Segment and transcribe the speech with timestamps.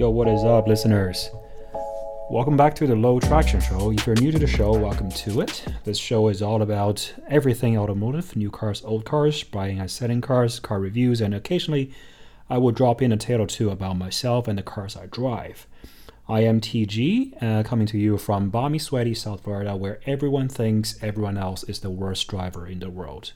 [0.00, 1.28] Yo, what is up, listeners?
[2.30, 3.92] Welcome back to the Low Traction Show.
[3.92, 5.62] If you're new to the show, welcome to it.
[5.84, 10.58] This show is all about everything automotive new cars, old cars, buying and selling cars,
[10.58, 11.92] car reviews, and occasionally
[12.48, 15.66] I will drop in a tale or two about myself and the cars I drive.
[16.26, 20.96] I am TG, uh, coming to you from balmy, sweaty South Florida, where everyone thinks
[21.02, 23.34] everyone else is the worst driver in the world.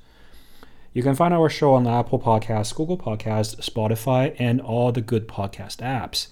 [0.94, 5.28] You can find our show on Apple Podcasts, Google Podcasts, Spotify, and all the good
[5.28, 6.28] podcast apps.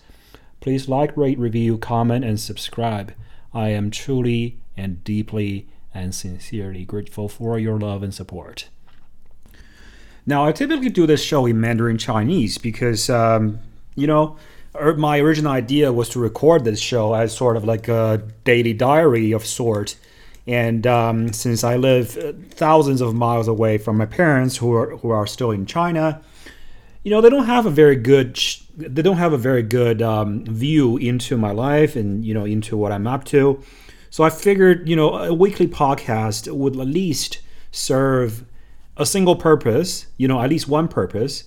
[0.63, 3.13] Please like, rate, review, comment, and subscribe.
[3.53, 8.69] I am truly and deeply and sincerely grateful for your love and support.
[10.25, 13.59] Now, I typically do this show in Mandarin Chinese because, um,
[13.97, 14.37] you know,
[14.97, 19.33] my original idea was to record this show as sort of like a daily diary
[19.33, 19.97] of sort.
[20.47, 24.97] And um, since I live uh, thousands of miles away from my parents who are,
[24.99, 26.23] who are still in China,
[27.03, 28.39] you know, they don't have a very good
[28.77, 32.77] they don't have a very good um, view into my life and you know into
[32.77, 33.63] what I'm up to.
[34.11, 38.45] So I figured, you know, a weekly podcast would at least serve
[38.97, 41.45] a single purpose, you know, at least one purpose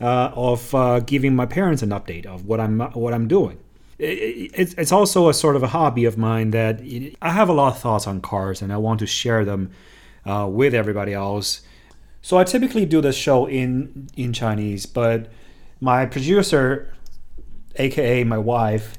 [0.00, 3.58] uh, of uh, giving my parents an update of what I'm what I'm doing.
[3.98, 6.80] It, it's also a sort of a hobby of mine that
[7.22, 9.70] I have a lot of thoughts on cars and I want to share them
[10.26, 11.62] uh, with everybody else.
[12.26, 15.28] So I typically do this show in in Chinese, but
[15.80, 16.92] my producer,
[17.76, 18.98] aka my wife,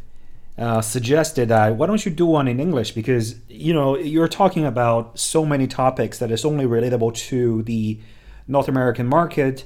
[0.58, 4.64] uh, suggested that why don't you do one in English because you know you're talking
[4.66, 8.00] about so many topics that is only relatable to the
[8.48, 9.66] North American market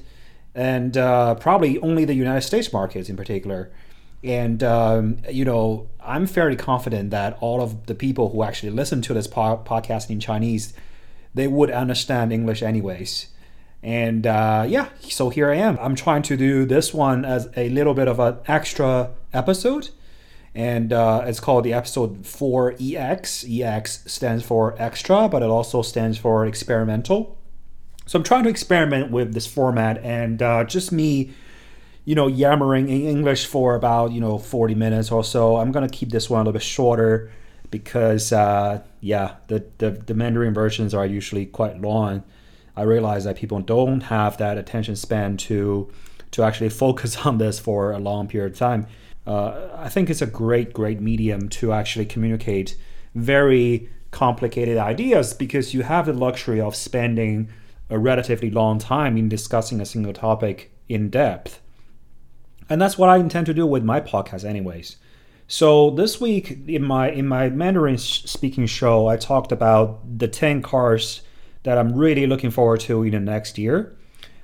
[0.56, 3.70] and uh, probably only the United States markets in particular.
[4.24, 9.02] And um, you know, I'm fairly confident that all of the people who actually listen
[9.02, 10.74] to this po- podcast in Chinese,
[11.32, 13.28] they would understand English anyways.
[13.82, 15.76] And uh, yeah, so here I am.
[15.80, 19.90] I'm trying to do this one as a little bit of an extra episode.
[20.54, 23.60] And uh, it's called the episode 4EX.
[23.60, 27.38] EX stands for extra, but it also stands for experimental.
[28.06, 31.32] So I'm trying to experiment with this format and uh, just me,
[32.04, 35.56] you know, yammering in English for about, you know, 40 minutes or so.
[35.56, 37.32] I'm going to keep this one a little bit shorter
[37.70, 42.22] because, uh, yeah, the, the, the Mandarin versions are usually quite long.
[42.76, 45.90] I realize that people don't have that attention span to
[46.32, 48.86] to actually focus on this for a long period of time.
[49.26, 52.76] Uh, I think it's a great, great medium to actually communicate
[53.14, 57.48] very complicated ideas because you have the luxury of spending
[57.88, 61.60] a relatively long time in discussing a single topic in depth.
[62.68, 64.96] And that's what I intend to do with my podcast anyways.
[65.46, 70.62] So this week in my in my Mandarin speaking show I talked about the 10
[70.62, 71.22] cars
[71.62, 73.96] that I'm really looking forward to in the next year,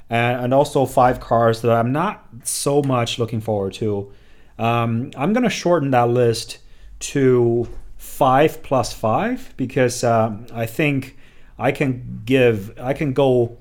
[0.09, 4.13] and, and also five cars that I'm not so much looking forward to.
[4.59, 6.59] Um, I'm gonna shorten that list
[7.01, 11.17] to five plus five because um, I think
[11.59, 13.57] I can give I can go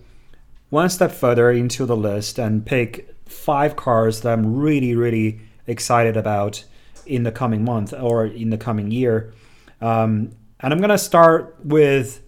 [0.69, 6.18] one step further into the list and pick five cars that I'm really really excited
[6.18, 6.63] about
[7.06, 9.34] in the coming month or in the coming year.
[9.81, 12.22] Um, and I'm gonna start with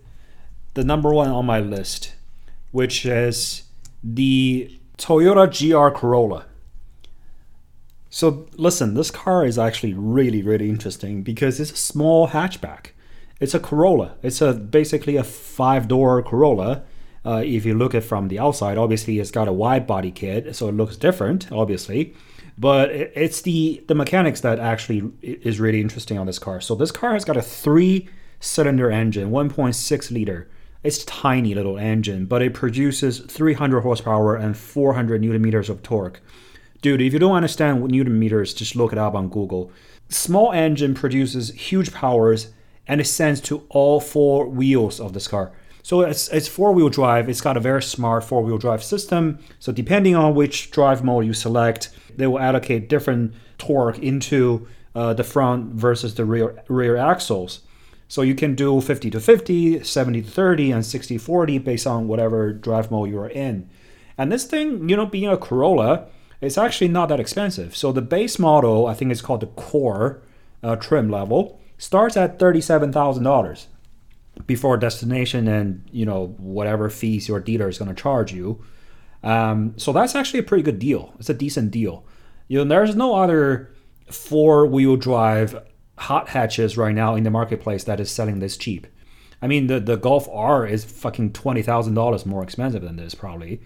[0.73, 2.15] the number one on my list,
[2.71, 3.63] which is
[4.03, 6.45] the Toyota GR Corolla.
[8.09, 12.87] So listen, this car is actually really, really interesting because it's a small hatchback.
[13.39, 14.15] It's a Corolla.
[14.21, 16.83] It's a basically a five-door Corolla.
[17.25, 20.55] Uh, if you look at from the outside, obviously it's got a wide body kit,
[20.55, 22.15] so it looks different, obviously.
[22.57, 26.59] But it's the the mechanics that actually is really interesting on this car.
[26.59, 30.49] So this car has got a three-cylinder engine, 1.6 liter
[30.83, 36.21] it's tiny little engine, but it produces 300 horsepower and 400 newton meters of torque.
[36.81, 39.71] Dude, if you don't understand what newton meters, just look it up on Google.
[40.07, 42.53] Small engine produces huge powers
[42.87, 45.51] and it sends to all four wheels of this car.
[45.83, 47.29] So it's, it's four wheel drive.
[47.29, 49.39] It's got a very smart four wheel drive system.
[49.59, 55.13] So depending on which drive mode you select, they will allocate different torque into uh,
[55.13, 57.61] the front versus the rear rear axles.
[58.09, 62.07] So you can do 50 to 50, 70 to 30, and 60 40 based on
[62.07, 63.69] whatever drive mode you're in.
[64.17, 66.07] And this thing, you know, being a Corolla,
[66.41, 67.75] it's actually not that expensive.
[67.77, 70.21] So the base model, I think it's called the Core
[70.63, 73.67] uh, trim level, starts at $37,000
[74.47, 78.63] before destination and, you know, whatever fees your dealer is going to charge you.
[79.21, 81.13] Um, so that's actually a pretty good deal.
[81.19, 82.03] It's a decent deal.
[82.47, 83.69] You know, there's no other
[84.09, 85.61] four wheel drive
[85.99, 88.87] hot hatches right now in the marketplace that is selling this cheap.
[89.41, 93.61] I mean, the, the Golf R is fucking $20,000 more expensive than this, probably.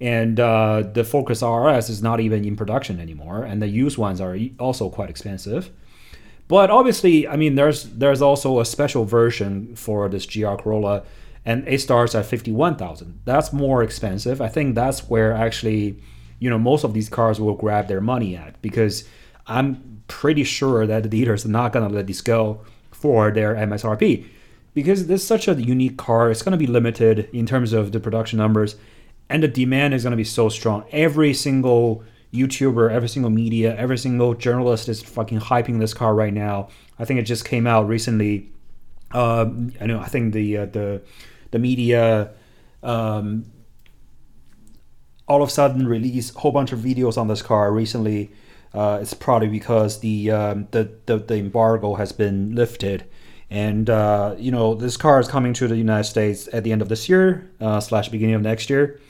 [0.00, 4.20] and uh, the Focus RS is not even in production anymore, and the used ones
[4.20, 5.70] are also quite expensive.
[6.48, 11.04] But obviously, I mean, there's there's also a special version for this GR Corolla,
[11.44, 13.20] and it starts at fifty one thousand.
[13.24, 14.40] That's more expensive.
[14.40, 16.02] I think that's where actually,
[16.40, 19.04] you know, most of these cars will grab their money at because
[19.46, 22.60] I'm pretty sure that the dealers are not gonna let this go
[22.90, 24.26] for their MSRP
[24.74, 26.30] because this is such a unique car.
[26.30, 28.76] It's gonna be limited in terms of the production numbers
[29.30, 30.84] and the demand is going to be so strong.
[30.90, 32.04] Every single
[32.34, 36.68] YouTuber, every single media, every single journalist is fucking hyping this car right now.
[36.98, 38.50] I think it just came out recently.
[39.12, 40.00] Um, I know.
[40.00, 41.02] I think the uh, the
[41.52, 42.32] the media
[42.82, 43.46] um,
[45.26, 48.30] all of a sudden released a whole bunch of videos on this car recently.
[48.72, 53.04] Uh, it's probably because the, um, the, the the embargo has been lifted,
[53.50, 56.82] and uh, you know this car is coming to the United States at the end
[56.82, 59.00] of this year uh, slash beginning of next year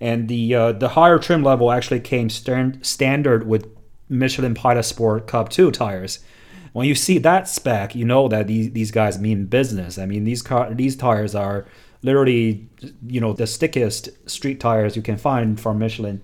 [0.00, 3.66] and the uh, the higher trim level actually came stand, standard with
[4.08, 6.18] Michelin Pilot Sport Cup 2 tires.
[6.72, 9.96] When you see that spec, you know that these, these guys mean business.
[9.96, 11.66] I mean, these car these tires are
[12.02, 12.68] literally,
[13.06, 16.20] you know, the stickiest street tires you can find from Michelin.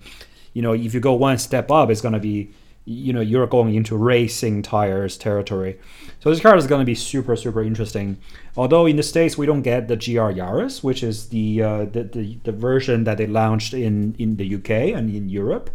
[0.53, 2.51] You know, if you go one step up, it's to be
[2.85, 5.79] you know you're going into racing tires territory.
[6.19, 8.17] So this car is going to be super super interesting.
[8.57, 12.03] Although in the states we don't get the GR Yaris, which is the uh, the,
[12.03, 15.69] the, the version that they launched in in the UK and in Europe.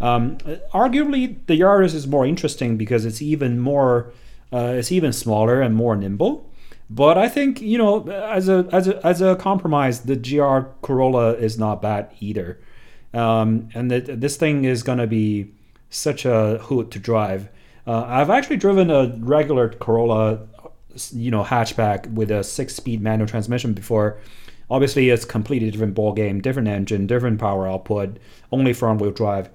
[0.00, 0.38] Um,
[0.72, 4.12] arguably, the Yaris is more interesting because it's even more
[4.52, 6.48] uh, it's even smaller and more nimble.
[6.90, 11.32] But I think you know as a as a as a compromise, the GR Corolla
[11.34, 12.58] is not bad either.
[13.14, 15.52] Um, and that this thing is going to be
[15.90, 17.48] such a hoot to drive.
[17.86, 20.46] Uh, I've actually driven a regular Corolla,
[21.12, 24.18] you know, hatchback with a six-speed manual transmission before.
[24.70, 28.18] Obviously, it's completely different ball game, different engine, different power output,
[28.52, 29.48] only front-wheel drive.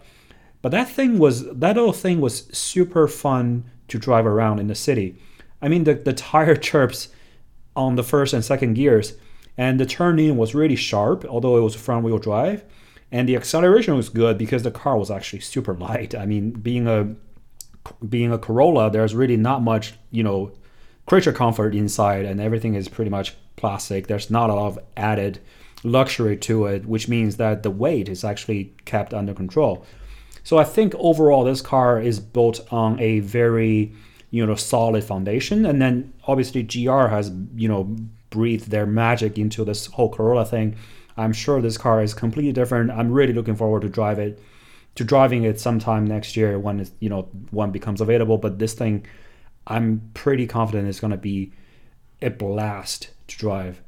[0.63, 4.75] But that thing was that little thing was super fun to drive around in the
[4.75, 5.17] city.
[5.61, 7.09] I mean, the the tire chirps
[7.75, 9.13] on the first and second gears,
[9.57, 12.63] and the turn in was really sharp, although it was front-wheel drive
[13.13, 16.15] and the acceleration was good because the car was actually super light.
[16.15, 17.15] I mean, being a
[18.09, 20.51] being a Corolla, there's really not much, you know,
[21.05, 24.07] creature comfort inside, and everything is pretty much plastic.
[24.07, 25.39] There's not a lot of added
[25.83, 29.85] luxury to it, which means that the weight is actually kept under control.
[30.43, 33.93] So I think overall, this car is built on a very,
[34.31, 37.95] you know, solid foundation, and then obviously GR has, you know,
[38.31, 40.75] breathed their magic into this whole Corolla thing
[41.17, 42.91] I'm sure this car is completely different.
[42.91, 44.41] I'm really looking forward to drive it,
[44.95, 48.37] to driving it sometime next year when you know one becomes available.
[48.37, 49.05] But this thing,
[49.67, 51.51] I'm pretty confident it's going to be
[52.21, 53.81] a blast to drive.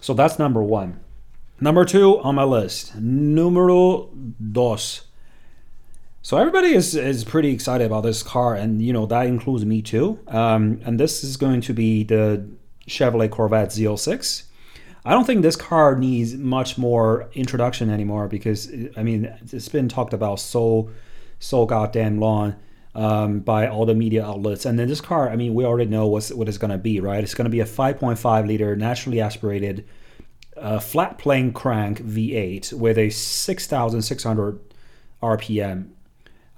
[0.00, 1.00] So that's number one.
[1.60, 4.08] Number two on my list, numero
[4.52, 5.02] dos.
[6.22, 9.82] So everybody is, is pretty excited about this car, and you know that includes me
[9.82, 10.18] too.
[10.28, 12.46] Um, and this is going to be the
[12.86, 14.44] Chevrolet Corvette Z06.
[15.04, 19.88] I don't think this car needs much more introduction anymore because I mean it's been
[19.88, 20.90] talked about so
[21.38, 22.56] so goddamn long
[22.94, 24.64] um, by all the media outlets.
[24.64, 27.00] And then this car, I mean, we already know what's, what it's going to be,
[27.00, 27.22] right?
[27.22, 29.86] It's going to be a 5.5 liter naturally aspirated
[30.56, 34.60] uh, flat plane crank V8 with a 6,600
[35.22, 35.88] RPM.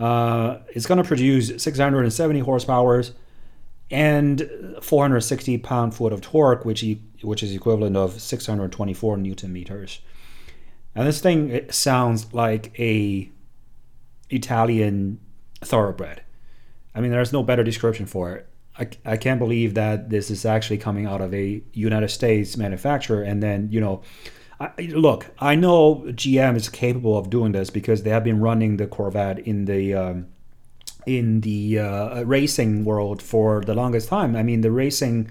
[0.01, 3.05] Uh, it's going to produce 670 horsepower
[3.91, 4.51] and
[4.81, 6.83] 460 pound foot of torque, which
[7.23, 10.01] which is equivalent of 624 newton meters.
[10.95, 13.31] And this thing sounds like a
[14.31, 15.21] Italian
[15.61, 16.23] thoroughbred.
[16.95, 18.49] I mean, there's no better description for it.
[18.79, 23.23] I, I can't believe that this is actually coming out of a United States manufacturer.
[23.23, 24.03] And then, you know,
[24.61, 28.77] I, look, I know GM is capable of doing this because they have been running
[28.77, 30.29] the Corvette in the um,
[31.05, 34.37] in the uh, racing world for the longest time.
[34.37, 35.31] I mean, the racing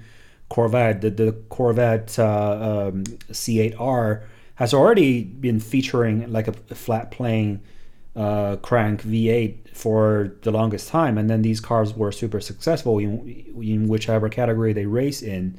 [0.51, 4.21] Corvette, the, the Corvette uh, um, C8R
[4.55, 7.61] has already been featuring like a, flat plane
[8.17, 13.45] uh, crank V8 for the longest time, and then these cars were super successful in,
[13.61, 15.57] in whichever category they race in.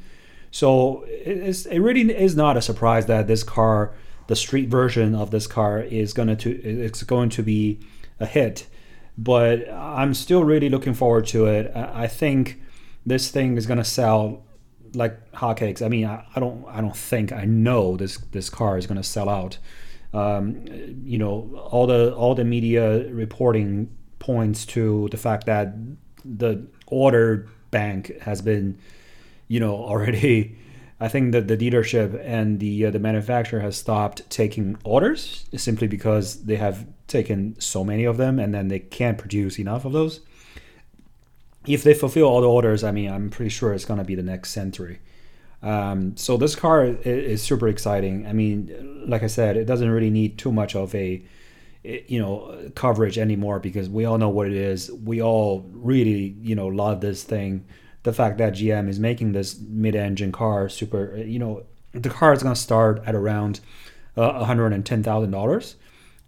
[0.50, 3.94] So it really is not a surprise that this car,
[4.26, 7.80] the street version of this car, is going to it's going to be
[8.20, 8.66] a hit.
[9.16, 11.74] But I'm still really looking forward to it.
[11.74, 12.60] I think
[13.06, 14.44] this thing is going to sell
[14.94, 15.84] like hotcakes.
[15.84, 19.00] I mean, I, I, don't I don't think I know this this car is going
[19.00, 19.58] to sell out.
[20.14, 20.66] Um,
[21.04, 25.74] you know, all the all the media reporting points to the fact that
[26.24, 28.78] the order bank has been,
[29.48, 30.56] you know, already
[31.02, 35.88] I think that the dealership and the uh, the manufacturer has stopped taking orders simply
[35.88, 39.92] because they have taken so many of them and then they can't produce enough of
[39.92, 40.20] those.
[41.66, 44.22] If they fulfill all the orders, I mean, I'm pretty sure it's gonna be the
[44.22, 45.00] next century.
[45.62, 48.26] Um, so this car is, is super exciting.
[48.26, 51.22] I mean, like I said, it doesn't really need too much of a
[51.84, 54.90] you know coverage anymore because we all know what it is.
[54.90, 57.64] We all really you know love this thing
[58.02, 62.42] the fact that GM is making this mid-engine car super, you know, the car is
[62.42, 63.60] going to start at around
[64.16, 65.74] uh, $110,000.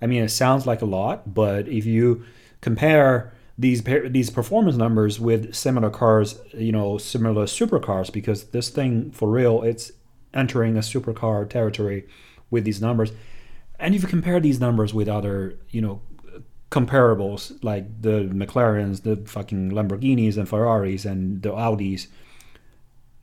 [0.00, 2.24] I mean, it sounds like a lot, but if you
[2.60, 9.10] compare these these performance numbers with similar cars, you know, similar supercars, because this thing
[9.12, 9.92] for real, it's
[10.32, 12.08] entering a supercar territory
[12.50, 13.12] with these numbers.
[13.78, 16.02] And if you compare these numbers with other, you know,
[16.70, 22.08] comparables like the McLarens, the fucking Lamborghinis and Ferraris and the Audis,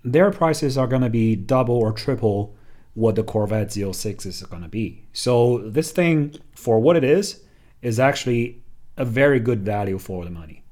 [0.04, 2.56] their prices are going to be double or triple
[2.94, 5.06] what the Corvette Z06 is going to be.
[5.14, 7.42] So this thing, for what it is,
[7.82, 8.62] is actually
[8.98, 10.64] a very good value for the money.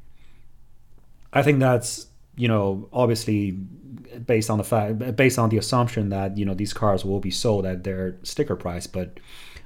[1.31, 6.37] I think that's you know obviously based on the fact based on the assumption that
[6.37, 9.19] you know these cars will be sold at their sticker price, but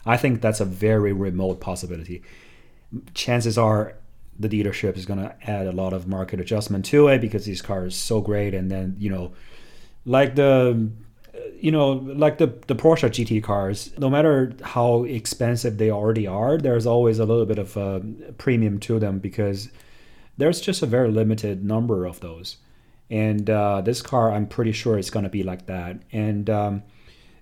[0.05, 2.23] I think that's a very remote possibility
[3.13, 3.95] chances are
[4.39, 7.61] the dealership is going to add a lot of market adjustment to it because these
[7.61, 9.31] cars are so great and then you know
[10.05, 10.89] like the
[11.55, 16.57] you know like the the Porsche GT cars no matter how expensive they already are
[16.57, 18.01] there's always a little bit of a
[18.37, 19.69] premium to them because
[20.37, 22.57] there's just a very limited number of those.
[23.09, 26.01] And uh, this car I'm pretty sure it's going to be like that.
[26.11, 26.83] And um,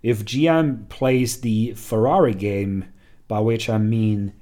[0.03, 2.85] if GM plays the Ferrari game
[3.27, 4.33] by which I mean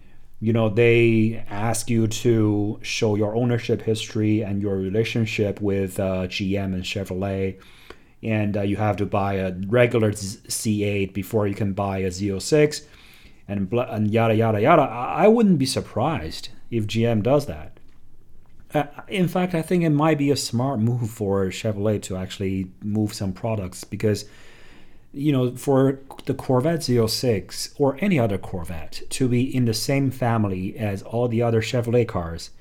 [0.41, 6.27] you know they ask you to show your ownership history and your relationship with uh,
[6.27, 7.60] gm and chevrolet
[8.22, 12.86] and uh, you have to buy a regular c8 before you can buy a z06
[13.48, 14.82] and, and yada yada yada.
[14.82, 17.80] I wouldn't be surprised if gm does that.
[18.72, 22.70] Uh, in fact i think it might be a smart move for chevrolet to actually
[22.84, 24.26] move some products because
[25.12, 30.12] you know, for the Corvette Z06 or any other Corvette to be in the same
[30.12, 32.52] family as all the other Chevrolet cars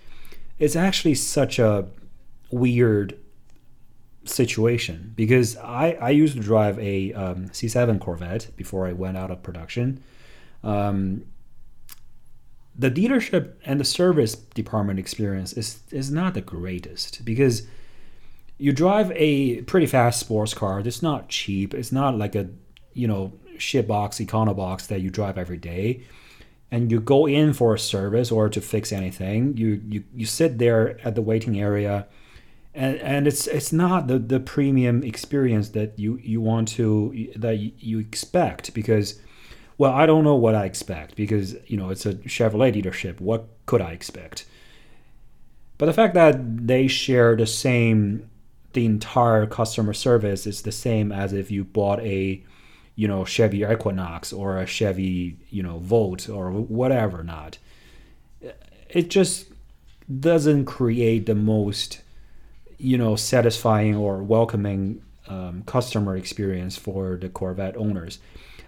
[0.59, 1.87] is actually such a
[2.51, 3.19] weird
[4.29, 9.31] situation because I, I used to drive a um, C7 Corvette before I went out
[9.31, 10.03] of production.
[10.63, 11.25] Um,
[12.77, 17.67] the dealership and the service department experience is, is not the greatest because
[18.59, 20.81] you drive a pretty fast sports car.
[20.81, 21.75] It's not cheap.
[21.75, 22.49] It's not like a
[22.93, 26.03] you know shit box, econo box that you drive every day.
[26.71, 29.57] And you go in for a service or to fix anything.
[29.57, 32.07] You you, you sit there at the waiting area,
[32.79, 37.57] and, and it's it's not the, the premium experience that you, you want to that
[37.57, 39.21] you expect because
[39.79, 43.21] well I don't know what I expect because you know it's a Chevrolet dealership.
[43.21, 44.47] What could I expect?
[45.77, 48.31] But the fact that they share the same
[48.75, 52.45] the entire customer service is the same as if you bought a
[52.95, 57.59] you know Chevy Equinox or a Chevy you know Volt or whatever not
[58.89, 59.47] it just
[60.21, 62.03] doesn't create the most
[62.79, 68.19] you know satisfying or welcoming um, customer experience for the Corvette owners.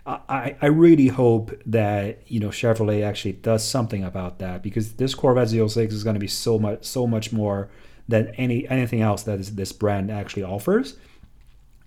[0.07, 5.15] I, I really hope that you know Chevrolet actually does something about that because this
[5.15, 7.69] Corvette Z06 is going to be so much so much more
[8.09, 10.97] than any anything else that is, this brand actually offers.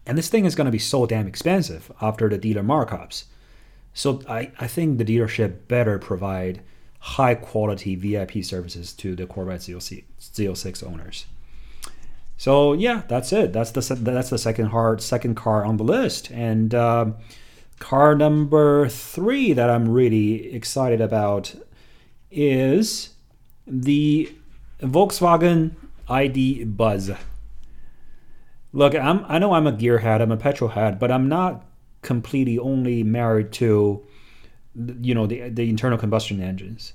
[0.05, 3.25] And this thing is going to be so damn expensive after the dealer markups.
[3.93, 6.61] So I, I think the dealership better provide
[6.99, 11.25] high quality VIP services to the Corvette Z06 owners.
[12.37, 13.53] So yeah, that's it.
[13.53, 17.11] That's the that's the second hard second car on the list, and uh,
[17.79, 21.55] car number three that I'm really excited about
[22.31, 23.13] is
[23.67, 24.33] the
[24.81, 25.71] Volkswagen
[26.09, 27.11] ID Buzz.
[28.73, 31.65] Look, I'm I know I'm a gearhead, I'm a petrol head, but I'm not
[32.01, 34.05] completely only married to
[35.01, 36.93] you know the the internal combustion engines.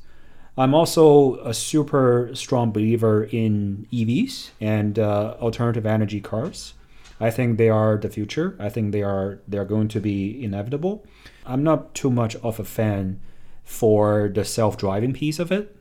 [0.59, 6.75] I'm also a super strong believer in EVs and uh, alternative energy cars.
[7.21, 8.57] I think they are the future.
[8.59, 11.07] I think they are they are going to be inevitable.
[11.47, 13.21] I'm not too much of a fan
[13.65, 15.77] for the self-driving piece of it.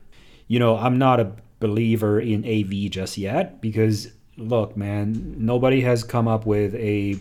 [0.46, 6.04] You know, I'm not a believer in AV just yet because look, man, nobody has
[6.04, 7.16] come up with a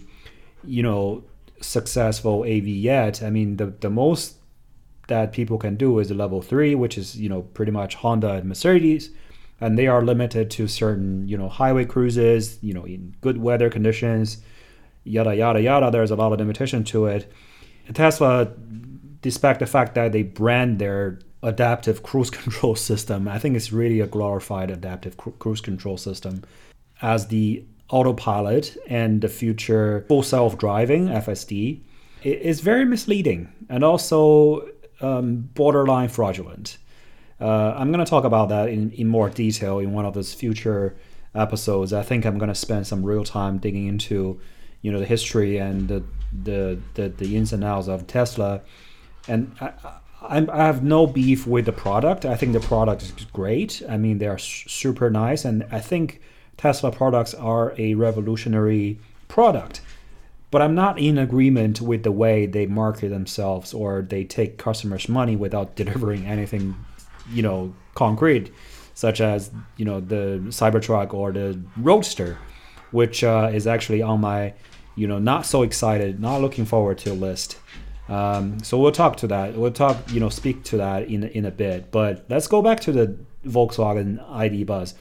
[0.63, 1.23] you know
[1.59, 3.23] successful AV yet.
[3.23, 4.36] I mean, the the most
[5.07, 8.33] that people can do is the level three, which is you know pretty much Honda
[8.33, 9.09] and Mercedes,
[9.59, 13.69] and they are limited to certain you know highway cruises, you know in good weather
[13.69, 14.39] conditions.
[15.03, 15.91] yada yada yada.
[15.91, 17.31] There's a lot of limitation to it.
[17.93, 18.51] Tesla,
[19.21, 24.01] despite the fact that they brand their adaptive cruise control system, I think it's really
[24.01, 26.43] a glorified adaptive cru- cruise control system,
[27.01, 31.79] as the autopilot and the future full self-driving FSD
[32.23, 34.67] is very misleading and also
[35.01, 36.77] um, borderline fraudulent.
[37.39, 40.33] Uh, I'm going to talk about that in, in more detail in one of those
[40.33, 40.95] future
[41.35, 41.93] episodes.
[41.93, 44.39] I think I'm going to spend some real time digging into,
[44.81, 46.03] you know, the history and the
[46.43, 48.61] the the, the ins and outs of Tesla.
[49.27, 49.71] And I,
[50.21, 52.25] I, I have no beef with the product.
[52.25, 53.83] I think the product is great.
[53.87, 56.21] I mean, they are super nice, and I think
[56.57, 59.81] Tesla products are a revolutionary product.
[60.49, 65.09] But I'm not in agreement with the way they market themselves or they take customers'
[65.09, 66.75] money without delivering anything,
[67.31, 68.53] you know, concrete,
[68.93, 72.37] such as you know the Cybertruck or the Roadster,
[72.91, 74.53] which uh, is actually on my,
[74.95, 77.59] you know, not so excited, not looking forward to list.
[78.07, 79.55] Um, so we'll talk to that.
[79.55, 81.91] We'll talk, you know, speak to that in in a bit.
[81.91, 84.95] But let's go back to the Volkswagen ID Buzz.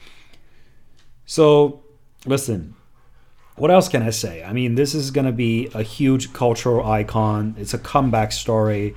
[1.25, 1.83] So,
[2.25, 2.75] listen,
[3.57, 4.43] what else can I say?
[4.43, 7.55] I mean, this is going to be a huge cultural icon.
[7.57, 8.95] It's a comeback story.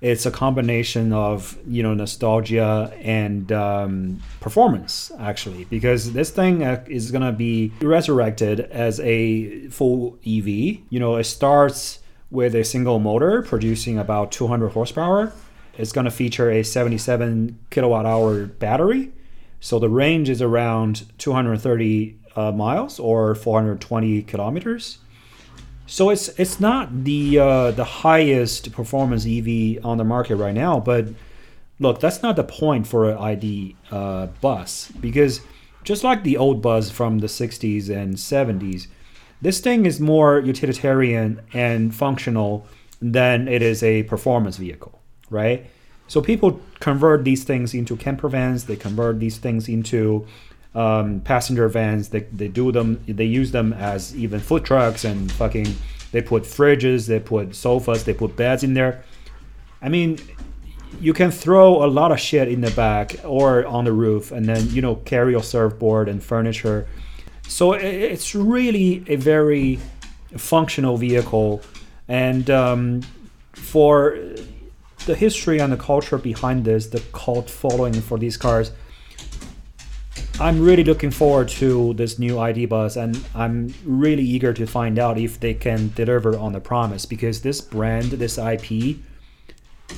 [0.00, 6.84] It's a combination of you know nostalgia and um, performance, actually, because this thing uh,
[6.86, 10.48] is going to be resurrected as a full EV.
[10.48, 11.98] You know, it starts
[12.30, 15.32] with a single motor producing about 200 horsepower.
[15.76, 19.12] It's going to feature a 77 kilowatt hour battery.
[19.60, 24.98] So the range is around 230 uh, miles or 420 kilometers.
[25.86, 30.80] So it's it's not the uh, the highest performance EV on the market right now,
[30.80, 31.06] but
[31.80, 35.40] look, that's not the point for an ID uh, bus because
[35.84, 38.88] just like the old bus from the 60s and 70s,
[39.40, 42.66] this thing is more utilitarian and functional
[43.00, 45.64] than it is a performance vehicle, right?
[46.08, 48.64] So people convert these things into camper vans.
[48.64, 50.26] They convert these things into
[50.74, 52.08] um, passenger vans.
[52.08, 53.02] They, they do them.
[53.06, 55.74] They use them as even food trucks and fucking.
[56.12, 57.06] They put fridges.
[57.06, 58.04] They put sofas.
[58.04, 59.04] They put beds in there.
[59.82, 60.18] I mean,
[61.00, 64.46] you can throw a lot of shit in the back or on the roof, and
[64.46, 66.86] then you know carry your surfboard and furniture.
[67.46, 69.78] So it's really a very
[70.36, 71.62] functional vehicle,
[72.08, 73.02] and um,
[73.52, 74.18] for
[75.06, 78.72] the history and the culture behind this, the cult following for these cars.
[80.40, 84.96] I'm really looking forward to this new ID Buzz, and I'm really eager to find
[84.96, 88.98] out if they can deliver on the promise because this brand, this IP,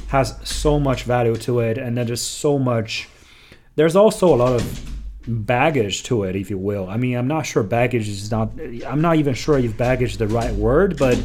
[0.09, 3.07] has so much value to it, and there's so much.
[3.77, 4.91] There's also a lot of
[5.27, 6.89] baggage to it, if you will.
[6.89, 8.51] I mean, I'm not sure baggage is not.
[8.87, 11.23] I'm not even sure if baggage is the right word, but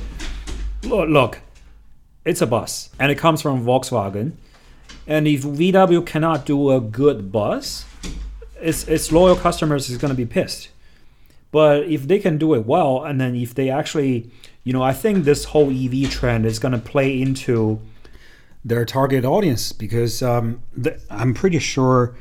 [0.83, 1.39] look, look
[2.25, 4.33] it's a bus, and it comes from Volkswagen.
[5.07, 7.85] And if VW cannot do a good bus,
[8.61, 10.69] its its loyal customers is going to be pissed.
[11.51, 14.29] But if they can do it well, and then if they actually,
[14.63, 17.79] you know, I think this whole EV trend is going to play into
[18.63, 22.15] their target audience because um, the, I'm pretty sure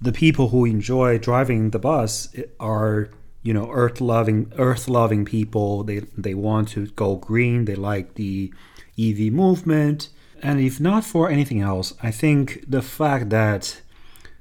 [0.00, 3.10] the people who enjoy driving the bus are
[3.42, 8.14] you know earth loving earth loving people they they want to go green they like
[8.14, 8.52] the
[8.98, 10.08] EV movement.
[10.42, 13.80] And if not for anything else, I think the fact that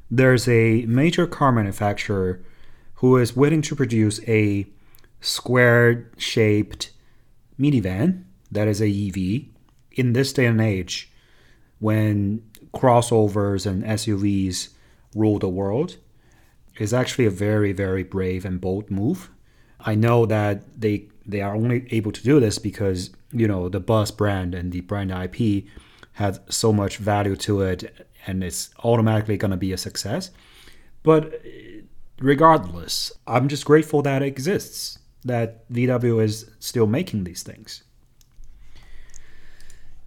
[0.10, 2.44] there's a major car manufacturer
[2.96, 4.66] who is willing to produce a
[5.22, 6.92] square shaped
[7.60, 9.46] minivan that is a EV
[9.92, 11.12] in this day and age
[11.80, 12.42] when
[12.74, 14.70] crossovers and SUVs
[15.16, 15.98] rule the world
[16.80, 19.30] is actually a very, very brave and bold move.
[19.80, 23.80] I know that they they are only able to do this because you know the
[23.80, 25.66] bus brand and the brand IP
[26.14, 30.30] has so much value to it, and it's automatically going to be a success.
[31.02, 31.42] But
[32.20, 37.84] regardless, I'm just grateful that it exists, that VW is still making these things.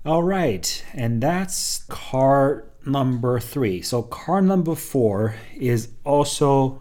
[0.04, 3.82] All right, and that's car number three.
[3.82, 6.80] So, car number four is also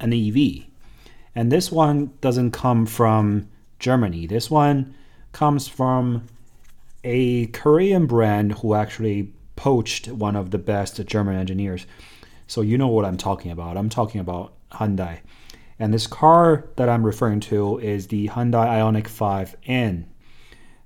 [0.00, 0.64] an EV.
[1.34, 4.26] And this one doesn't come from Germany.
[4.26, 4.94] This one
[5.32, 6.26] comes from
[7.04, 11.86] a Korean brand who actually poached one of the best German engineers.
[12.46, 13.76] So you know what I'm talking about.
[13.76, 15.20] I'm talking about Hyundai.
[15.78, 20.04] And this car that I'm referring to is the Hyundai Ioniq 5N.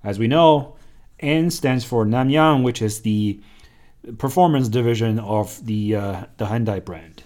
[0.02, 0.76] As we know,
[1.20, 3.40] N stands for Namyang, which is the
[4.18, 7.24] performance division of the uh, the Hyundai brand.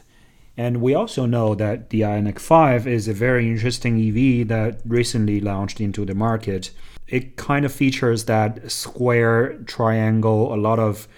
[0.56, 5.40] And we also know that the Ioniq 5 is a very interesting EV that recently
[5.40, 6.70] launched into the market.
[7.08, 11.08] It kind of features that square triangle, a lot of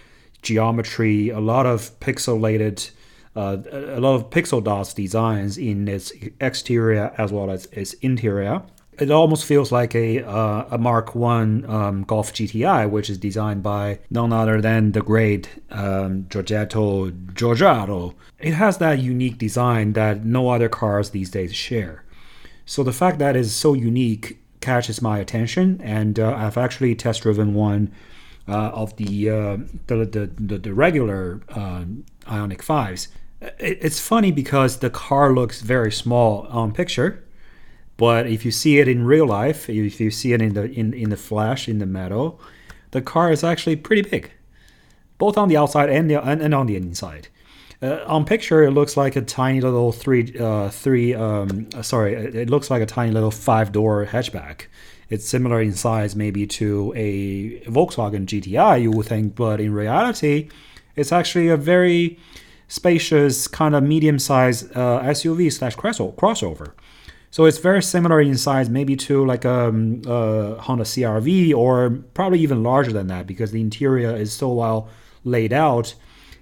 [0.47, 2.91] geometry, a lot of pixelated,
[3.35, 8.63] uh, a lot of pixel dots designs in its exterior as well as its interior
[8.99, 13.63] it almost feels like a uh, a Mark One um, Golf GTI, which is designed
[13.63, 18.15] by none other than the great um, Giorgetto Giugiaro.
[18.39, 22.05] It has that unique design that no other cars these days share.
[22.65, 27.23] So the fact that it's so unique catches my attention, and uh, I've actually test
[27.23, 27.93] driven one
[28.53, 29.57] of the, uh,
[29.87, 31.85] the, the, the the regular uh,
[32.27, 33.09] Ioniq fives.
[33.59, 37.27] It's funny because the car looks very small on picture
[37.97, 40.93] but if you see it in real life, if you see it in the in,
[40.93, 42.41] in the flash in the metal,
[42.91, 44.31] the car is actually pretty big,
[45.19, 47.29] both on the outside and the, and, and on the inside.
[47.83, 52.15] Uh, on picture, it looks like a tiny little three uh, three um, uh, sorry,
[52.15, 54.67] it looks like a tiny little five door hatchback.
[55.09, 60.49] It's similar in size maybe to a Volkswagen GTI, you would think, but in reality,
[60.97, 62.19] it's actually a very
[62.69, 66.73] spacious kind of medium sized uh, SUV slash crossover.
[67.31, 71.91] So it's very similar in size, maybe to like a, um, a Honda CRV, or
[72.15, 74.89] probably even larger than that, because the interior is so well
[75.23, 75.95] laid out,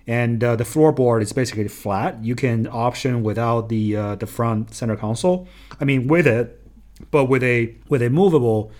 [0.07, 2.22] and uh, the floorboard is basically flat.
[2.22, 5.48] You can option without the uh, the front center console.
[5.81, 6.63] I mean, with it,
[7.11, 8.70] but with a with a movable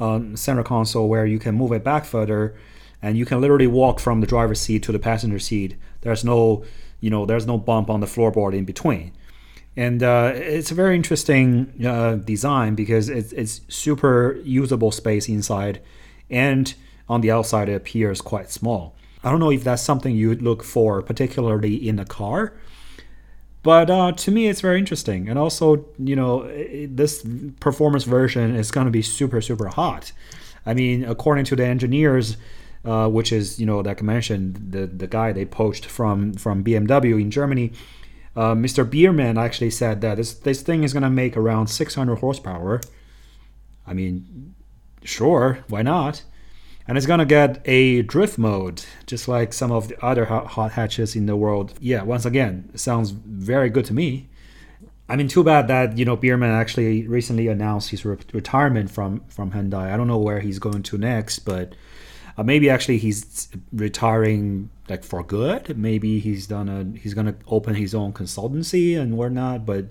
[0.00, 2.54] um, center console where you can move it back further,
[3.00, 5.76] and you can literally walk from the driver's seat to the passenger seat.
[6.02, 6.64] There's no
[7.02, 9.12] you know there's no bump on the floorboard in between
[9.76, 15.80] and uh, it's a very interesting uh, design because it's, it's super usable space inside
[16.30, 16.74] and
[17.08, 20.62] on the outside it appears quite small i don't know if that's something you'd look
[20.62, 22.54] for particularly in a car
[23.62, 26.46] but uh, to me it's very interesting and also you know
[26.86, 27.24] this
[27.60, 30.12] performance version is going to be super super hot
[30.66, 32.36] i mean according to the engineers
[32.84, 36.64] uh, which is you know like i mentioned the, the guy they poached from from
[36.64, 37.72] bmw in germany
[38.34, 38.88] uh, Mr.
[38.88, 42.80] Biermann actually said that this this thing is gonna make around 600 horsepower.
[43.86, 44.54] I mean,
[45.04, 46.22] sure, why not?
[46.88, 51.14] And it's gonna get a drift mode, just like some of the other hot hatches
[51.14, 51.74] in the world.
[51.80, 54.28] Yeah, once again, sounds very good to me.
[55.08, 59.22] I mean, too bad that you know Biermann actually recently announced his re- retirement from
[59.28, 59.92] from Hyundai.
[59.92, 61.74] I don't know where he's going to next, but
[62.38, 65.76] uh, maybe actually he's retiring like for good.
[65.76, 69.66] Maybe he's done a he's gonna open his own consultancy and whatnot.
[69.66, 69.86] But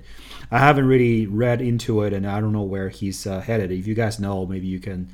[0.49, 3.71] I haven't really read into it, and I don't know where he's uh, headed.
[3.71, 5.10] If you guys know, maybe you can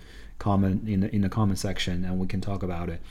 [0.48, 3.02] comment in the, in the comment section and we can talk about it.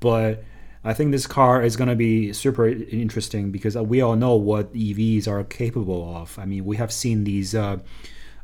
[0.00, 0.44] But
[0.84, 4.72] I think this car is going to be super interesting because we all know what
[4.72, 6.38] EVs are capable of.
[6.38, 7.78] I mean, we have seen these uh,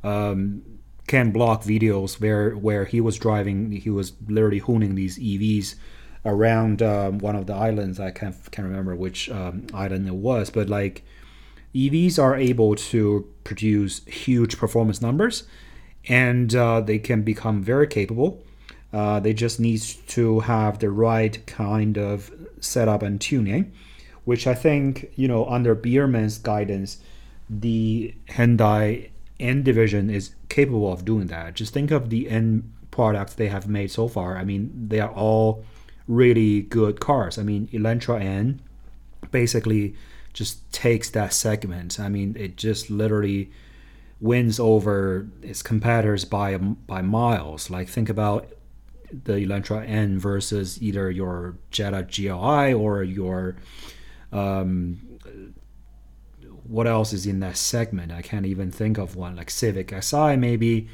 [0.02, 0.62] um,
[1.06, 5.76] Ken Block videos where where he was driving, he was literally hooning these EVs
[6.24, 8.00] around um, one of the islands.
[8.00, 11.04] I can't can't remember which um, island it was, but like
[11.74, 13.02] EVs are able to
[13.44, 15.44] produce huge performance numbers,
[16.08, 18.42] and uh, they can become very capable.
[18.92, 23.72] Uh, they just need to have the right kind of setup and tuning,
[24.24, 26.98] which I think you know under Biermann's guidance,
[27.48, 29.10] the Hyundai
[29.40, 31.54] N division is capable of doing that.
[31.54, 34.36] Just think of the N products they have made so far.
[34.36, 35.64] I mean, they are all
[36.06, 37.38] really good cars.
[37.38, 38.60] I mean, Elantra N
[39.30, 39.94] basically
[40.32, 41.98] just takes that segment.
[41.98, 43.50] I mean, it just literally
[44.22, 47.68] wins over its competitors by by miles.
[47.68, 48.48] Like think about
[49.24, 53.56] the Elantra N versus either your Jetta GLI or your
[54.32, 55.18] um,
[56.64, 58.12] what else is in that segment?
[58.12, 59.36] I can't even think of one.
[59.36, 60.88] Like Civic Si, maybe.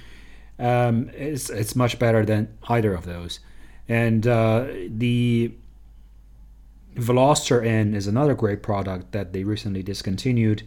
[0.58, 3.40] Um, it's it's much better than either of those.
[3.88, 5.52] And uh, the
[6.96, 10.62] Veloster N is another great product that they recently discontinued.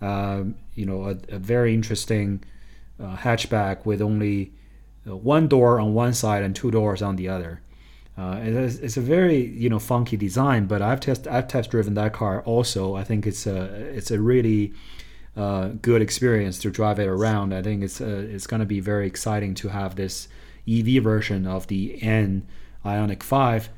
[0.00, 2.44] Um, you know, a, a very interesting
[3.00, 4.52] uh, hatchback with only
[5.08, 7.62] uh, one door on one side and two doors on the other.
[8.18, 11.94] Uh, it's, it's, a very you know funky design, but I've test I've test driven
[11.94, 12.96] that car also.
[12.96, 14.72] I think it's a it's a really
[15.36, 17.52] uh, good experience to drive it around.
[17.52, 20.28] I think it's uh, it's going to be very exciting to have this
[20.66, 22.46] EV version of the N
[22.86, 23.68] Ioniq 5,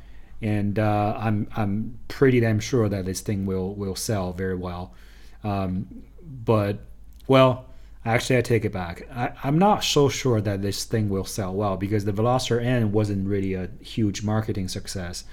[0.41, 4.95] and uh, I'm I'm pretty damn sure that this thing will will sell very well.
[5.49, 6.05] Um,
[6.45, 6.81] but
[7.27, 7.67] well,
[8.05, 9.09] actually, I take it back.
[9.15, 12.93] I, I'm not so sure that this thing will sell well because the Veloster N
[12.93, 15.25] wasn't really a huge marketing success.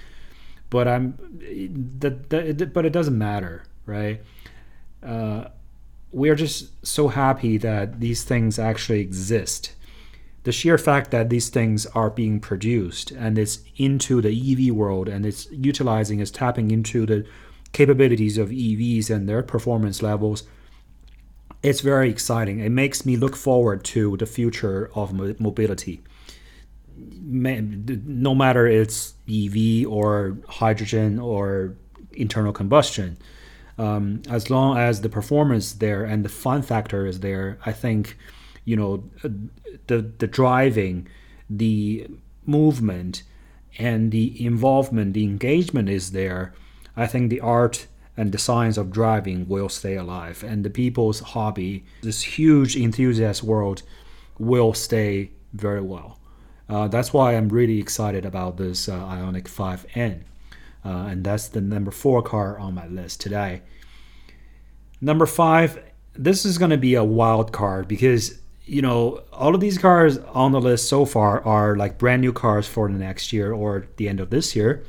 [0.70, 1.18] But I'm
[2.00, 4.22] that, but it doesn't matter, right?
[5.06, 5.46] uh,
[6.12, 9.74] we are just so happy that these things actually exist.
[10.44, 15.10] The sheer fact that these things are being produced and it's into the EV world
[15.10, 17.26] and it's utilizing, is tapping into the
[17.80, 20.44] capabilities of EVs and their performance levels
[21.66, 22.60] it's very exciting.
[22.60, 26.04] It makes me look forward to the future of mobility.
[26.96, 31.76] No matter it's EV or hydrogen or
[32.14, 33.18] internal combustion,
[33.80, 38.16] um, as long as the performance there and the fun factor is there, I think,
[38.64, 39.04] you know,
[39.88, 41.08] the the driving,
[41.50, 42.08] the
[42.46, 43.24] movement,
[43.80, 46.54] and the involvement, the engagement is there.
[46.98, 50.44] I think the art and the science of driving will stay alive.
[50.44, 53.84] And the people's hobby this huge enthusiast world
[54.40, 56.20] will stay very well.
[56.68, 60.22] Uh, that's why i'm really excited about this uh, ioniq 5n
[60.84, 63.62] uh, and that's the number four car on my list today.
[65.00, 65.84] Number five
[66.16, 70.18] this is going to be a wild card because you know all of these cars
[70.34, 73.88] on the list so far are like brand new cars for the next year or
[73.98, 74.84] the end of this year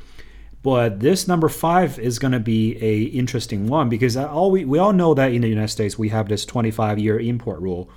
[0.67, 4.77] but this number five is going to be a interesting one because all we, we
[4.77, 7.89] all know that in the United States we have this 25 year import rule,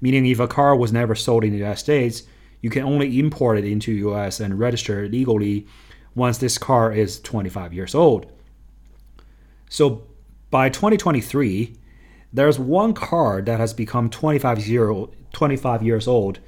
[0.00, 2.22] meaning if a car was never sold in the United States,
[2.60, 5.66] you can only import it into the US and register it legally
[6.14, 8.30] once this car is 25 years old.
[9.68, 10.06] So
[10.48, 11.74] by 2023,
[12.32, 14.94] there's one car that has become 25, year,
[15.32, 16.38] 25 years old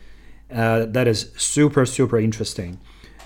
[0.52, 2.78] uh, that is super, super interesting.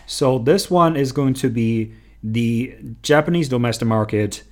[0.06, 1.92] So this one is going to be
[2.32, 4.42] the Japanese domestic market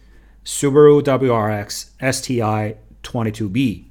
[0.44, 3.84] Subaru WRX STI 22B.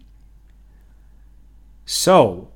[1.86, 2.50] So,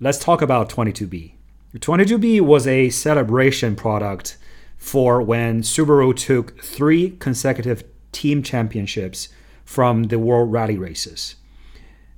[0.00, 1.32] let's talk about 22B.
[1.76, 4.38] 22B was a celebration product
[4.78, 9.28] for when Subaru took three consecutive team championships
[9.64, 11.36] from the World Rally races.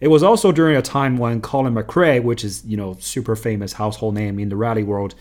[0.01, 3.73] It was also during a time when Colin McRae, which is you know super famous
[3.73, 5.17] household name in the rally world,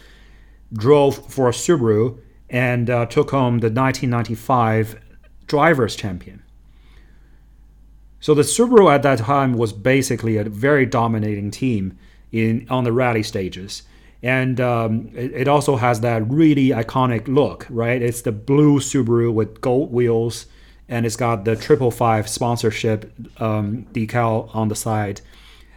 [0.71, 4.99] drove for Subaru and uh, took home the 1995
[5.47, 6.43] Drivers' Champion.
[8.19, 11.97] So the Subaru at that time was basically a very dominating team
[12.31, 13.83] in on the rally stages,
[14.21, 18.01] and um, it, it, also has that really iconic look, right?
[18.01, 20.47] It's the blue Subaru with gold wheels,
[20.89, 25.21] and it's got the triple five sponsorship um, decal on the side,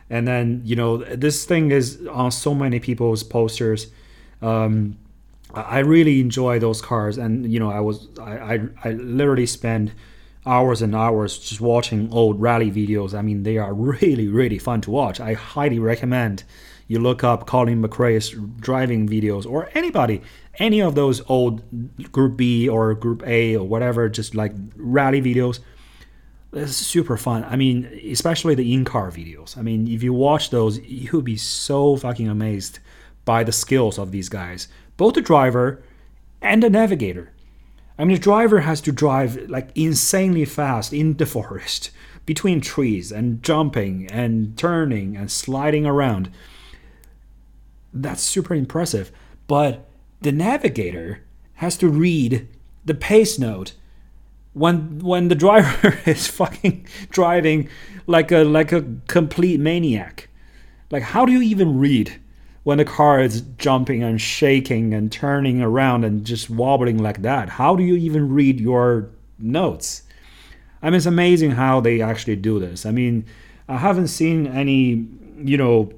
[0.09, 3.89] and then you know this thing is on so many people's posters.
[4.43, 4.99] Um,
[5.55, 9.93] I really enjoy those cars, and you know, I was I I, I literally spend
[10.47, 13.15] hours and hours just watching old rally videos.
[13.15, 15.21] I mean, they are really really fun to watch.
[15.21, 16.45] I highly recommend
[16.91, 20.23] you look up Colin McRae's driving videos or anybody,
[20.59, 21.63] any of those old
[22.11, 25.61] Group B or Group A or whatever, just like rally videos.
[26.53, 27.45] It's super fun.
[27.45, 29.57] I mean, especially the in-car videos.
[29.57, 32.81] I mean, if you watch those, you'll be so fucking amazed
[33.25, 34.67] by the skills of these guys
[35.01, 35.83] both the driver
[36.43, 37.33] and the navigator.
[37.99, 41.91] I mean, the driver has to drive like insanely fast in the forest
[42.27, 46.31] between trees and jumping and turning and sliding around.
[47.95, 49.11] That's super impressive.
[49.47, 49.89] But
[50.21, 52.47] the navigator has to read
[52.85, 53.73] the pace note
[54.53, 57.71] when when the driver is fucking driving
[58.07, 60.29] like a like a complete maniac.
[60.91, 62.21] Like how do you even read
[62.63, 67.49] when the car is jumping and shaking and turning around and just wobbling like that?
[67.49, 70.03] How do you even read your notes?
[70.83, 72.87] I mean, it's amazing how they actually do this.
[72.87, 73.25] I mean,
[73.69, 75.07] I haven't seen any,
[75.39, 75.93] you know,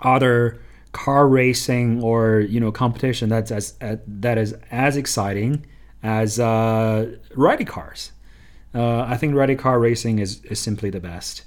[0.00, 0.60] other
[0.96, 5.66] car racing or you know competition that's as uh, that is as exciting
[6.02, 8.12] as uh, rally cars.
[8.74, 11.44] Uh, I think rally car racing is, is simply the best.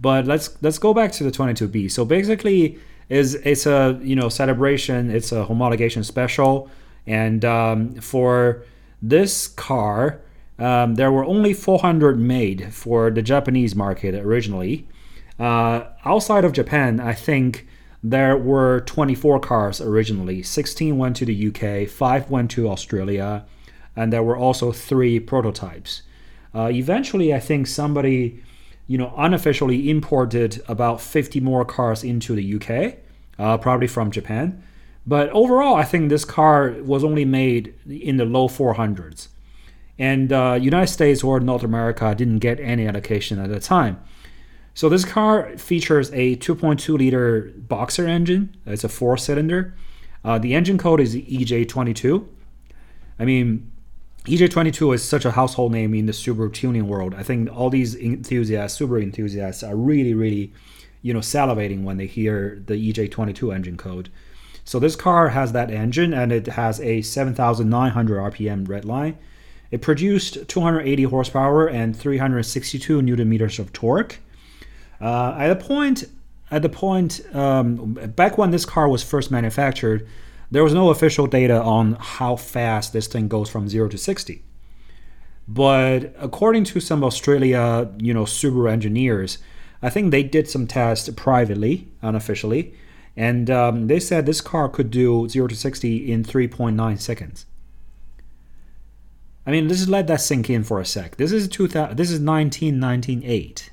[0.00, 1.90] But let's let's go back to the 22B.
[1.90, 5.10] So basically, is it's a you know celebration.
[5.10, 6.70] It's a homologation special,
[7.06, 8.64] and um, for
[9.02, 10.20] this car,
[10.58, 14.86] um, there were only 400 made for the Japanese market originally.
[15.38, 17.66] Uh, outside of Japan, I think
[18.02, 20.42] there were 24 cars originally.
[20.42, 23.44] 16 went to the UK, 5 went to Australia,
[23.94, 26.02] and there were also three prototypes.
[26.54, 28.42] Uh, eventually, I think somebody
[28.86, 32.98] you know, unofficially imported about 50 more cars into the UK,
[33.38, 34.62] uh, probably from Japan.
[35.06, 39.28] But overall, I think this car was only made in the low 400s.
[39.98, 44.00] And uh, United States or North America didn't get any allocation at the time.
[44.74, 48.54] So this car features a 2.2 liter boxer engine.
[48.66, 49.74] It's a four cylinder.
[50.22, 52.26] Uh, the engine code is EJ22.
[53.18, 53.72] I mean,
[54.26, 57.14] EJ22 is such a household name in the Subaru tuning world.
[57.14, 60.52] I think all these enthusiasts, Subaru enthusiasts, are really, really,
[61.00, 64.08] you know, salivating when they hear the EJ22 engine code.
[64.64, 69.14] So this car has that engine, and it has a 7,900 RPM redline.
[69.70, 74.18] It produced 280 horsepower and 362 newton meters of torque.
[75.00, 76.02] Uh, at the point,
[76.50, 80.08] at the point um, back when this car was first manufactured,
[80.50, 84.42] there was no official data on how fast this thing goes from zero to 60.
[85.48, 89.38] But according to some Australia, you know, Subaru engineers,
[89.82, 92.74] I think they did some tests privately, unofficially,
[93.16, 97.46] and um, they said this car could do 0 to 60 in 3.9 seconds.
[99.46, 101.16] I mean, let's just let that sink in for a sec.
[101.16, 103.70] This is 2000, this is 1998.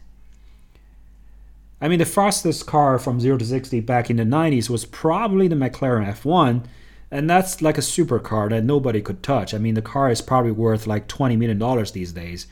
[1.83, 5.49] I mean, the fastest car from 0 to 60 back in the 90s was probably
[5.49, 6.65] the McLaren F1,
[7.11, 9.53] and that's like a supercar that nobody could touch.
[9.53, 12.47] I mean, the car is probably worth like 20 million dollars these days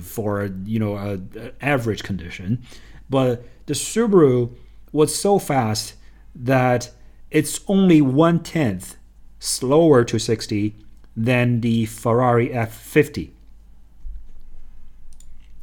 [0.00, 1.20] for, you know,
[1.60, 2.62] average condition.
[3.10, 4.54] But the Subaru
[4.92, 5.94] was so fast
[6.36, 6.92] that
[7.32, 8.96] it's only one tenth
[9.40, 10.76] slower to 60
[11.16, 13.30] than the Ferrari F50.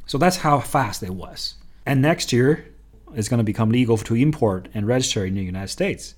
[0.04, 1.54] So that's how fast it was.
[1.86, 2.66] And next year,
[3.16, 6.14] it's going to become legal to import and register in the United States.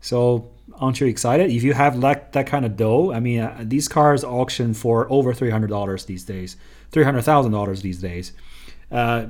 [0.00, 1.50] So aren't you excited?
[1.50, 5.10] If you have like that kind of dough, I mean, uh, these cars auction for
[5.10, 6.56] over three hundred dollars these days,
[6.90, 8.32] three hundred thousand dollars these days.
[8.90, 9.26] Uh,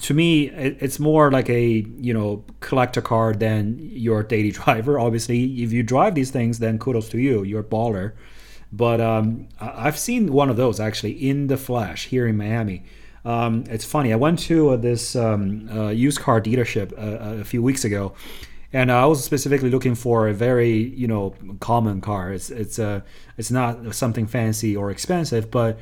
[0.00, 4.98] to me, it, it's more like a you know collector car than your daily driver.
[4.98, 7.42] Obviously, if you drive these things, then kudos to you.
[7.42, 8.12] You're a baller.
[8.72, 12.82] But um, I've seen one of those actually in the flesh here in Miami.
[13.26, 14.12] Um, it's funny.
[14.12, 18.14] I went to uh, this um, uh, used car dealership uh, a few weeks ago,
[18.72, 22.32] and I was specifically looking for a very you know common car.
[22.32, 23.00] It's it's a uh,
[23.36, 25.76] it's not something fancy or expensive, but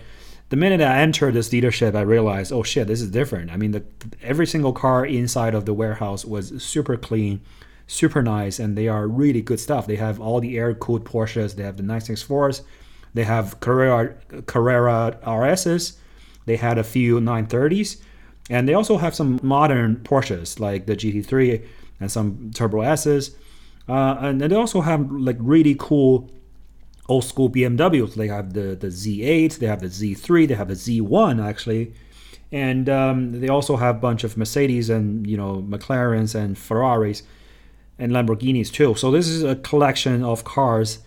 [0.49, 3.51] the minute I entered this dealership, I realized, oh shit, this is different.
[3.51, 3.85] I mean, the,
[4.23, 7.43] every single car inside of the warehouse was super clean,
[7.87, 9.87] super nice, and they are really good stuff.
[9.87, 11.57] They have all the air cooled Porsches.
[11.57, 12.63] They have the 964s.
[13.13, 14.15] They have Carrera
[14.47, 15.99] Carrera RSs
[16.47, 18.01] they had a few 930s,
[18.51, 21.65] and they also have some modern Porsches like the GT3
[22.01, 23.37] and some Turbo S's.
[23.89, 26.31] Uh, and they also have like really cool
[27.09, 28.15] old school BMWs.
[28.15, 31.95] They have the, the Z8, they have the Z3, they have the Z1 actually.
[32.53, 37.23] And um, they also have a bunch of Mercedes and you know McLarens and Ferraris
[37.99, 38.95] and Lamborghinis too.
[38.95, 40.99] So this is a collection of cars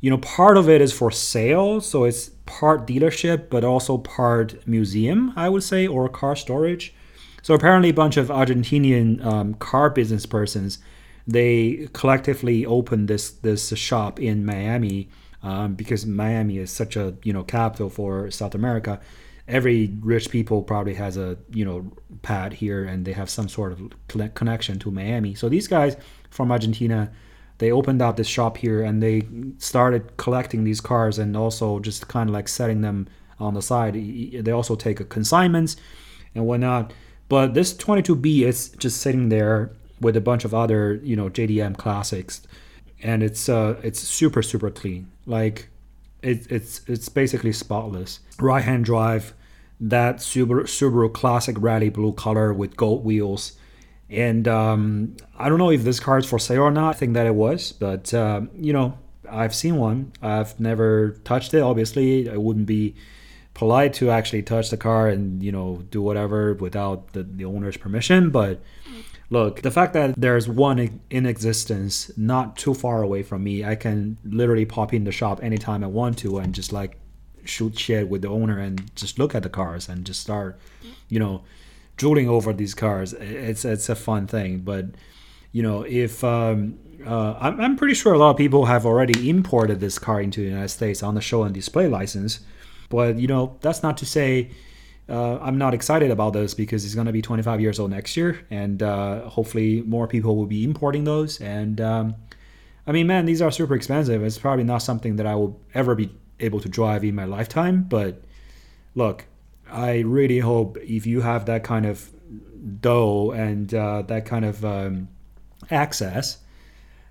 [0.00, 4.66] you know, part of it is for sale, so it's part dealership, but also part
[4.66, 6.94] museum, I would say, or car storage.
[7.42, 10.78] So apparently, a bunch of Argentinian um, car business persons
[11.26, 15.08] they collectively opened this this shop in Miami
[15.42, 19.00] um, because Miami is such a you know capital for South America.
[19.48, 21.90] Every rich people probably has a you know
[22.22, 25.34] pad here, and they have some sort of connection to Miami.
[25.34, 25.96] So these guys
[26.30, 27.10] from Argentina
[27.58, 29.26] they opened up this shop here and they
[29.58, 33.94] started collecting these cars and also just kind of like setting them on the side.
[33.94, 35.76] They also take consignments
[36.34, 36.92] and whatnot.
[37.28, 41.76] But this 22B is just sitting there with a bunch of other, you know, JDM
[41.76, 42.42] classics,
[43.02, 45.10] and it's uh, it's super super clean.
[45.24, 45.68] Like
[46.22, 48.20] it, it's it's basically spotless.
[48.38, 49.34] Right hand drive,
[49.80, 53.56] that Subaru Subaru classic rally blue color with gold wheels
[54.08, 56.94] and um, I don't know if this car is for sale or not.
[56.94, 60.12] I think that it was, but uh, you know, I've seen one.
[60.22, 61.60] I've never touched it.
[61.60, 62.94] Obviously, it wouldn't be
[63.54, 67.76] polite to actually touch the car and you know do whatever without the, the owner's
[67.76, 68.30] permission.
[68.30, 68.60] But
[69.28, 73.74] look, the fact that there's one in existence not too far away from me, I
[73.74, 76.96] can literally pop in the shop anytime I want to and just like
[77.44, 80.60] shoot shit with the owner and just look at the cars and just start,
[81.08, 81.42] you know
[81.96, 83.12] drooling over these cars.
[83.14, 84.86] It's it's a fun thing, but
[85.52, 89.28] you know if um, uh, I'm, I'm pretty sure a lot of people have already
[89.28, 92.40] imported this car into the United States on the show and display license,
[92.88, 94.50] but you know that's not to say.
[95.08, 98.16] Uh, I'm not excited about this because it's going to be 25 years old next
[98.16, 101.40] year, and uh, hopefully more people will be importing those.
[101.40, 102.16] And um,
[102.88, 104.24] I mean, man, these are super expensive.
[104.24, 107.84] It's probably not something that I will ever be able to drive in my lifetime.
[107.84, 108.22] But
[108.96, 109.26] look,
[109.70, 112.10] I really hope if you have that kind of
[112.80, 115.08] dough and uh, that kind of um,
[115.70, 116.38] access,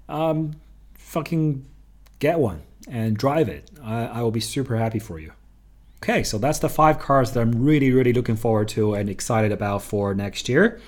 [0.09, 0.53] um,
[0.93, 1.65] fucking
[2.19, 3.69] get one and drive it.
[3.83, 5.31] I, I will be super happy for you.
[6.03, 9.51] Okay, so that's the five cars that I'm really, really looking forward to and excited
[9.51, 10.79] about for next year.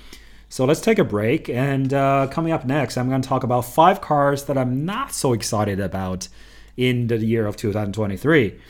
[0.48, 1.48] So let's take a break.
[1.48, 5.12] And uh, coming up next, I'm going to talk about five cars that I'm not
[5.12, 6.28] so excited about
[6.76, 8.60] in the year of 2023.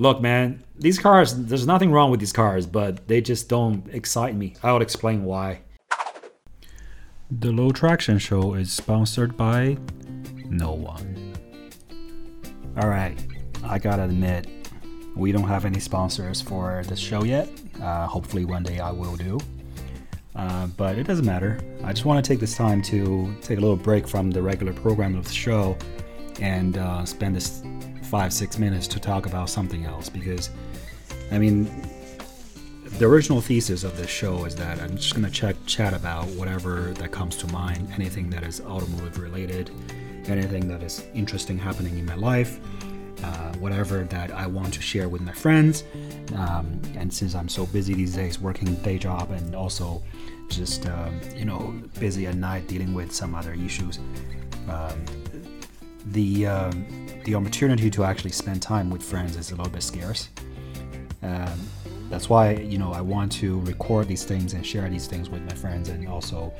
[0.00, 4.36] Look, man, these cars, there's nothing wrong with these cars, but they just don't excite
[4.36, 4.54] me.
[4.62, 5.62] I'll explain why.
[7.32, 9.76] The Low Traction Show is sponsored by
[10.48, 11.34] no one.
[12.78, 13.26] Alright,
[13.64, 14.46] I gotta admit,
[15.16, 17.48] we don't have any sponsors for this show yet.
[17.82, 19.40] Uh, hopefully, one day I will do.
[20.36, 21.58] Uh, but it doesn't matter.
[21.82, 24.72] I just want to take this time to take a little break from the regular
[24.72, 25.76] program of the show
[26.40, 27.64] and uh, spend this
[28.08, 30.50] five, six minutes to talk about something else because,
[31.30, 31.70] I mean,
[32.98, 36.94] the original thesis of this show is that I'm just to check, chat about whatever
[36.94, 39.70] that comes to mind, anything that is automotive related,
[40.26, 42.58] anything that is interesting happening in my life,
[43.22, 45.84] uh, whatever that I want to share with my friends.
[46.34, 50.02] Um, and since I'm so busy these days, working day job and also
[50.48, 53.98] just um, you know busy at night dealing with some other issues,
[54.68, 55.04] um,
[56.06, 56.86] the um,
[57.24, 60.28] the opportunity to actually spend time with friends is a little bit scarce.
[61.22, 61.68] Um,
[62.10, 65.42] that's why you know I want to record these things and share these things with
[65.42, 66.52] my friends and also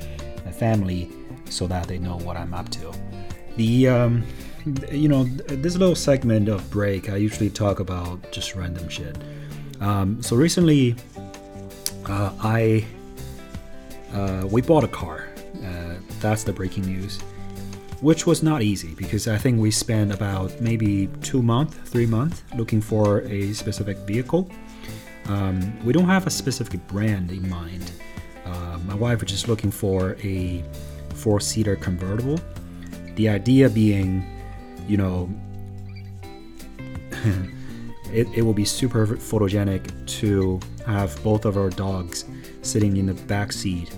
[0.45, 1.11] my family,
[1.45, 2.91] so that they know what I'm up to.
[3.57, 4.23] The um,
[4.91, 9.17] you know this little segment of break, I usually talk about just random shit.
[9.79, 10.95] Um, so recently,
[12.05, 12.85] uh, I
[14.13, 15.29] uh, we bought a car.
[15.63, 17.19] Uh, that's the breaking news
[18.01, 22.43] which was not easy because I think we spent about maybe two months, three months
[22.55, 24.49] looking for a specific vehicle.
[25.25, 27.91] Um, we don't have a specific brand in mind.
[28.45, 30.63] Uh, my wife was just looking for a
[31.13, 32.39] four seater convertible.
[33.15, 34.25] The idea being,
[34.87, 35.29] you know,
[38.13, 42.25] it, it will be super photogenic to have both of our dogs
[42.61, 43.95] sitting in the back seat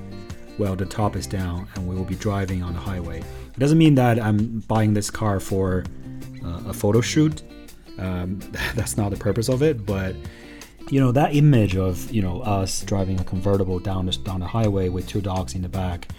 [0.62, 3.20] while the top is down and we will be driving on the highway.
[3.20, 5.84] It doesn't mean that I'm buying this car for
[6.46, 7.42] uh, a photo shoot.
[7.98, 8.40] Um,
[8.76, 10.16] that's not the purpose of it, but
[10.90, 14.48] you know that image of you know us driving a convertible down the, down the
[14.48, 16.10] highway with two dogs in the back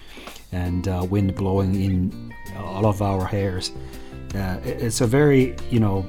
[0.51, 3.73] and uh, wind blowing in all of our hairs.
[4.35, 6.07] Uh, it's a very you know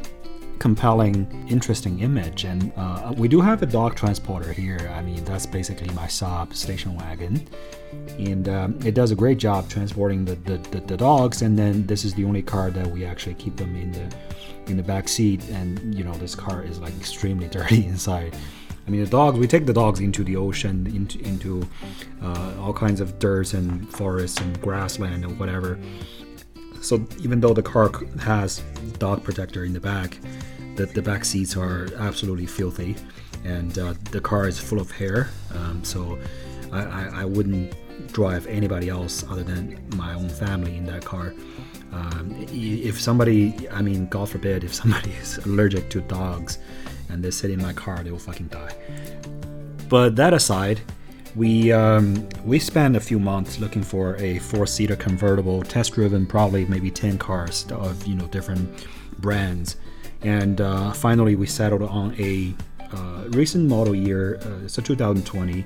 [0.63, 2.45] compelling, interesting image.
[2.45, 4.89] And uh, we do have a dog transporter here.
[4.95, 7.45] I mean, that's basically my Saab station wagon.
[8.17, 11.41] And um, it does a great job transporting the, the, the, the, dogs.
[11.41, 14.15] And then this is the only car that we actually keep them in the
[14.67, 15.43] in the back seat.
[15.49, 18.35] And you know, this car is like extremely dirty inside.
[18.85, 19.39] I mean, the dogs.
[19.39, 21.67] We take the dogs into the ocean, into into
[22.21, 25.79] uh, all kinds of dirt and forests and grassland and whatever.
[26.81, 28.59] So even though the car has
[28.99, 30.17] dog protector in the back,
[30.75, 32.97] the, the back seats are absolutely filthy,
[33.45, 35.29] and uh, the car is full of hair.
[35.55, 36.19] Um, so
[36.73, 37.73] I, I, I, wouldn't
[38.11, 41.33] drive anybody else other than my own family in that car.
[41.91, 46.57] Um, if somebody, I mean, God forbid, if somebody is allergic to dogs
[47.09, 48.75] and they sit in my car, they will fucking die.
[49.89, 50.81] But that aside,
[51.35, 56.91] we um, we spent a few months looking for a four-seater convertible, test-driven probably maybe
[56.91, 58.87] ten cars of you know different
[59.19, 59.77] brands,
[60.21, 62.53] and uh, finally we settled on a
[62.95, 64.39] uh, recent model year.
[64.43, 65.65] Uh, a 2020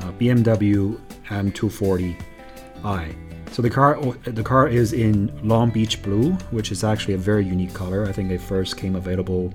[0.00, 3.14] uh, BMW M240i.
[3.50, 7.44] So the car the car is in Long Beach blue, which is actually a very
[7.44, 8.06] unique color.
[8.06, 9.52] I think it first came available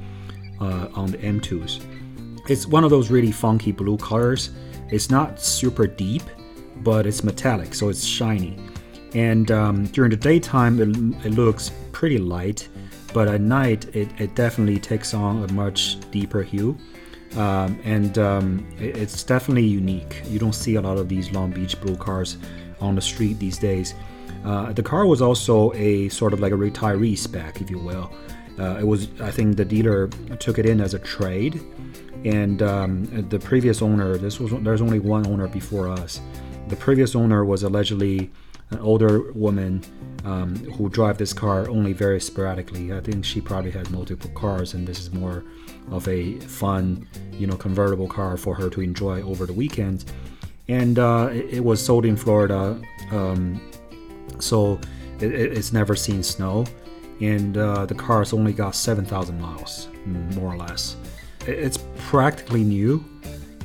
[0.59, 1.85] uh, on the M2s.
[2.49, 4.49] It's one of those really funky blue colors
[4.93, 6.21] it's not super deep,
[6.83, 8.59] but it's metallic, so it's shiny.
[9.15, 12.67] And um, during the daytime, it, it, looks pretty light,
[13.11, 16.77] but at night, it, it, definitely takes on a much deeper hue.
[17.37, 20.21] Um, and um, it, it's definitely unique.
[20.25, 22.37] You don't see a lot of these Long Beach blue cars
[22.79, 23.93] on the street these days.
[24.45, 28.11] Uh, the car was also a sort of like a retiree spec, if you will.
[28.59, 30.07] Uh, it was, I think, the dealer
[30.39, 31.59] took it in as a trade,
[32.25, 36.21] and um, the previous owner this was there's only one owner before us
[36.67, 38.31] the previous owner was allegedly
[38.71, 39.83] an older woman
[40.23, 44.73] um, who drive this car only very sporadically i think she probably had multiple cars
[44.73, 45.43] and this is more
[45.91, 50.05] of a fun you know convertible car for her to enjoy over the weekend
[50.67, 52.79] and uh, it, it, was sold in florida
[53.11, 53.61] um,
[54.39, 54.79] so
[55.19, 56.65] it, it's never seen snow
[57.21, 60.95] and uh, the car's only got 7000 miles more or less
[61.47, 63.03] it's practically new,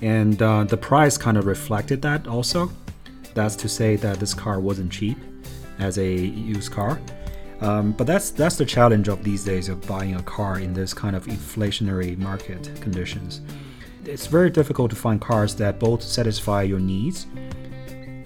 [0.03, 2.71] and uh, the price kind of reflected that also.
[3.35, 5.17] That's to say that this car wasn't cheap
[5.79, 7.01] as a used car.
[7.61, 10.95] Um, but that's that's the challenge of these days of buying a car in this
[10.95, 13.41] kind of inflationary market conditions.
[14.05, 17.27] It's very difficult to find cars that both satisfy your needs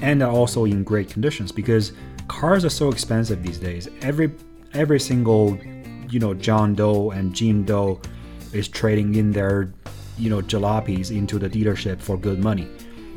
[0.00, 1.92] and are also in great conditions because
[2.28, 3.88] cars are so expensive these days.
[4.02, 4.32] Every
[4.74, 5.58] every single
[6.10, 8.00] you know John Doe and Jim Doe
[8.52, 9.72] is trading in their,
[10.18, 12.68] you know, jalopies into the dealership for good money.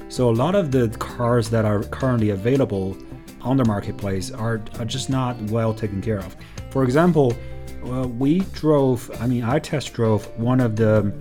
[0.07, 2.97] So a lot of the cars that are currently available
[3.45, 6.35] on the marketplace are, are just not well taken care of.
[6.71, 7.37] For example,
[7.85, 11.13] uh, we drove, I mean, I test drove one of the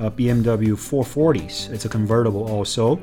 [0.00, 1.70] uh, BMW 440s.
[1.70, 3.00] It's a convertible also.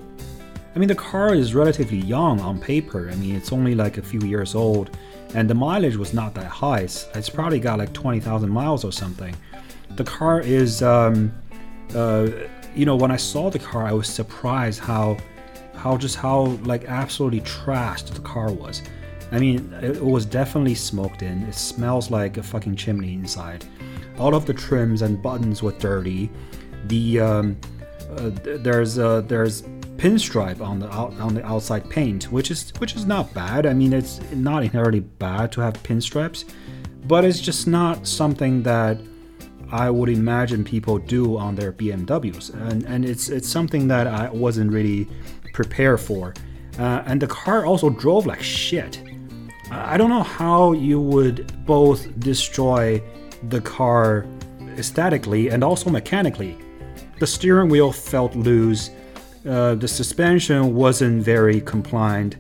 [0.76, 3.10] I mean, the car is relatively young on paper.
[3.10, 4.98] I mean, it's only like a few years old,
[5.34, 6.80] and the mileage was not that high.
[6.80, 9.34] It's, it's probably got like 20,000 miles or something.
[9.92, 11.32] The car is, um,
[11.94, 12.30] uh,
[12.76, 15.18] you know, when I saw the car, I was surprised how,
[15.78, 18.82] how just how like absolutely trashed the car was.
[19.32, 21.44] I mean, it was definitely smoked in.
[21.44, 23.66] It smells like a fucking chimney inside.
[24.18, 26.30] All of the trims and buttons were dirty.
[26.86, 27.58] The um,
[28.18, 29.64] uh, there's uh, there's
[29.98, 33.66] pinstripe on the out, on the outside paint, which is which is not bad.
[33.66, 36.46] I mean, it's not inherently bad to have pinstripes,
[37.08, 39.00] but it's just not something that
[39.72, 44.30] I would imagine people do on their BMWs, and and it's it's something that I
[44.30, 45.08] wasn't really
[45.56, 46.34] prepared for.
[46.78, 49.02] Uh, and the car also drove like shit.
[49.72, 53.02] I don't know how you would both destroy
[53.50, 54.26] the car
[54.78, 56.58] aesthetically and also mechanically.
[57.20, 58.92] The steering wheel felt loose,
[59.48, 62.36] uh, the suspension wasn't very compliant,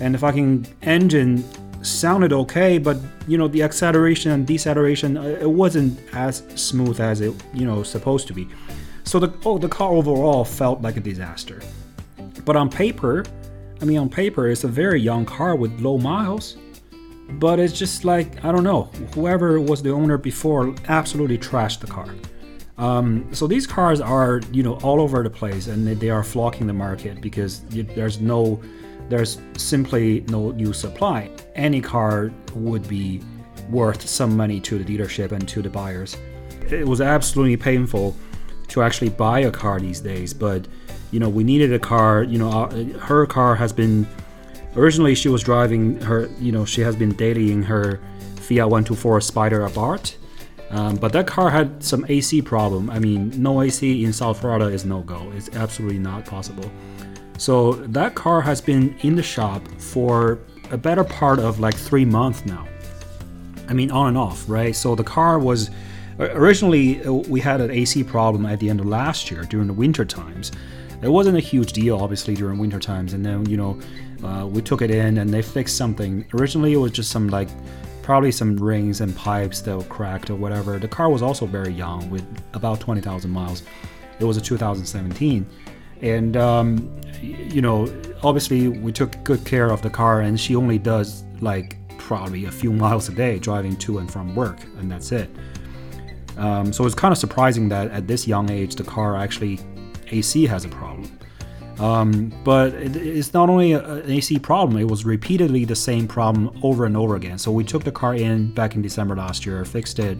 [0.00, 1.44] and the fucking engine
[1.82, 2.96] sounded okay, but
[3.28, 7.82] you know the acceleration and deceleration uh, it wasn't as smooth as it you know
[7.82, 8.48] supposed to be.
[9.04, 11.60] So the oh, the car overall felt like a disaster.
[12.44, 13.24] But on paper,
[13.80, 16.56] I mean on paper it's a very young car with low miles
[17.28, 18.84] but it's just like I don't know.
[19.14, 22.14] Whoever was the owner before absolutely trashed the car.
[22.76, 26.66] Um, so these cars are you know all over the place, and they are flocking
[26.66, 28.60] the market because there's no,
[29.08, 31.30] there's simply no new supply.
[31.54, 33.22] Any car would be
[33.70, 36.16] worth some money to the dealership and to the buyers.
[36.70, 38.16] It was absolutely painful
[38.68, 40.66] to actually buy a car these days, but
[41.14, 42.22] you know we needed a car.
[42.22, 44.06] You know uh, her car has been
[44.76, 48.00] Originally, she was driving her, you know, she has been dating her
[48.36, 50.16] Fiat 124 Spider Abarth.
[50.70, 52.90] Um, but that car had some AC problem.
[52.90, 55.30] I mean, no AC in South Florida is no go.
[55.36, 56.68] It's absolutely not possible.
[57.38, 60.40] So that car has been in the shop for
[60.70, 62.66] a better part of like three months now.
[63.68, 64.74] I mean, on and off, right?
[64.74, 65.70] So the car was
[66.18, 69.72] originally uh, we had an AC problem at the end of last year during the
[69.72, 70.50] winter times.
[71.04, 73.78] It wasn't a huge deal, obviously, during winter times, and then you know
[74.26, 76.24] uh, we took it in and they fixed something.
[76.32, 77.50] Originally, it was just some like
[78.02, 80.78] probably some rings and pipes that were cracked or whatever.
[80.78, 82.24] The car was also very young with
[82.54, 83.62] about 20,000 miles.
[84.18, 85.46] It was a 2017.
[86.02, 87.86] And, um, you know,
[88.22, 92.50] obviously we took good care of the car and she only does like probably a
[92.50, 95.30] few miles a day driving to and from work, and that's it.
[96.36, 99.60] Um, so it's kind of surprising that at this young age the car actually
[100.10, 101.18] AC has a problem.
[101.78, 106.58] Um, but it, it's not only an AC problem, it was repeatedly the same problem
[106.62, 107.38] over and over again.
[107.38, 110.18] So we took the car in back in December last year, fixed it.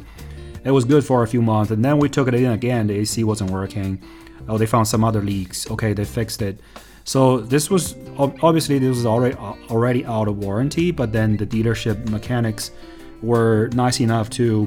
[0.64, 2.86] It was good for a few months, and then we took it in again.
[2.86, 4.02] The AC wasn't working.
[4.48, 5.70] Oh, they found some other leaks.
[5.70, 6.58] Okay, they fixed it.
[7.04, 12.08] So this was obviously this was already already out of warranty, but then the dealership
[12.08, 12.70] mechanics
[13.22, 14.66] were nice enough to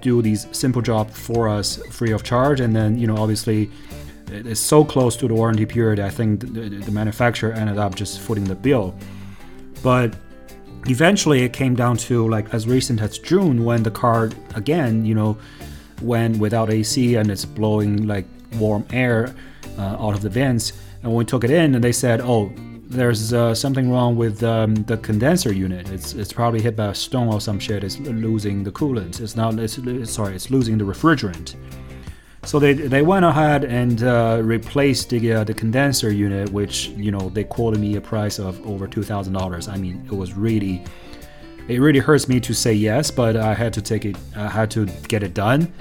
[0.00, 3.70] do these simple jobs for us free of charge, and then you know obviously
[4.28, 6.00] it's so close to the warranty period.
[6.00, 8.94] I think the, the manufacturer ended up just footing the bill.
[9.82, 10.16] But
[10.86, 15.14] eventually, it came down to like as recent as June when the car again, you
[15.14, 15.36] know,
[16.00, 18.26] went without AC and it's blowing like
[18.58, 19.34] warm air
[19.78, 20.72] uh, out of the vents.
[21.02, 22.50] And when we took it in, and they said, "Oh,
[22.86, 25.90] there's uh, something wrong with um, the condenser unit.
[25.90, 27.84] It's it's probably hit by a stone or some shit.
[27.84, 29.20] It's losing the coolant.
[29.20, 29.58] It's not.
[29.58, 29.78] It's
[30.10, 30.34] sorry.
[30.34, 31.56] It's losing the refrigerant."
[32.46, 37.10] So they, they went ahead and uh, replaced the, uh, the condenser unit, which you
[37.10, 39.66] know they quoted me a price of over two thousand dollars.
[39.68, 40.84] I mean, it was really,
[41.68, 44.70] it really hurts me to say yes, but I had to take it, I had
[44.72, 45.72] to get it done.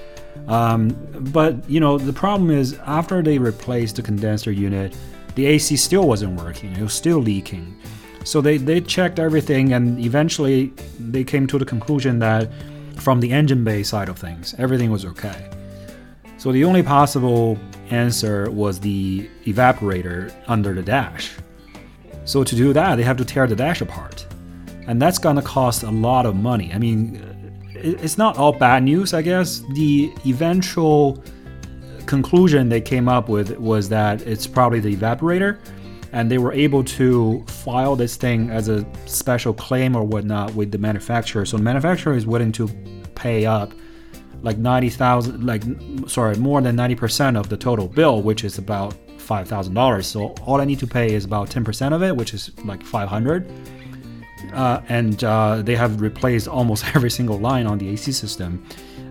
[0.48, 0.90] Um,
[1.32, 4.96] but you know the problem is after they replaced the condenser unit,
[5.36, 6.72] the AC still wasn't working.
[6.74, 7.78] It was still leaking.
[8.24, 12.50] So they, they checked everything and eventually they came to the conclusion that
[12.98, 15.50] from the engine bay side of things, everything was okay.
[16.44, 17.58] So the only possible
[17.90, 21.32] answer was the evaporator under the dash.
[22.26, 24.28] So to do that, they have to tear the dash apart.
[24.86, 26.70] And that's gonna cost a lot of money.
[26.74, 27.24] I mean,
[27.74, 29.64] it's not all bad news, I guess.
[29.74, 31.24] The eventual
[32.08, 35.60] conclusion they came up with was that it's probably the evaporator,
[36.12, 40.74] and they were able to file this thing as a special claim or whatnot with
[40.74, 41.46] the manufacturer.
[41.46, 42.68] So the manufacturer is willing to
[43.16, 43.72] pay up
[44.44, 45.64] like 90,000 like
[46.08, 50.04] sorry, more than 90% of the total bill, which is about $5,000.
[50.04, 53.50] So all I need to pay is about 10% of it, which is like 500.
[54.54, 58.64] Uh, and uh, they have replaced almost every single line on the AC system.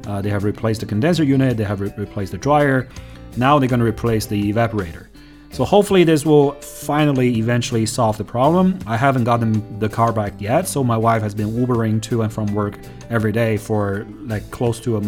[0.07, 2.89] Uh, they have replaced the condenser unit, they have re- replaced the dryer.
[3.37, 5.07] Now they're going to replace the evaporator.
[5.53, 8.79] So hopefully this will finally eventually solve the problem.
[8.87, 12.33] I haven't gotten the car back yet, so my wife has been Ubering to and
[12.33, 12.79] from work
[13.11, 15.03] every day for like close to a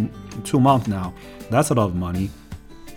[0.45, 1.15] two month now.
[1.49, 2.29] That's a lot of money.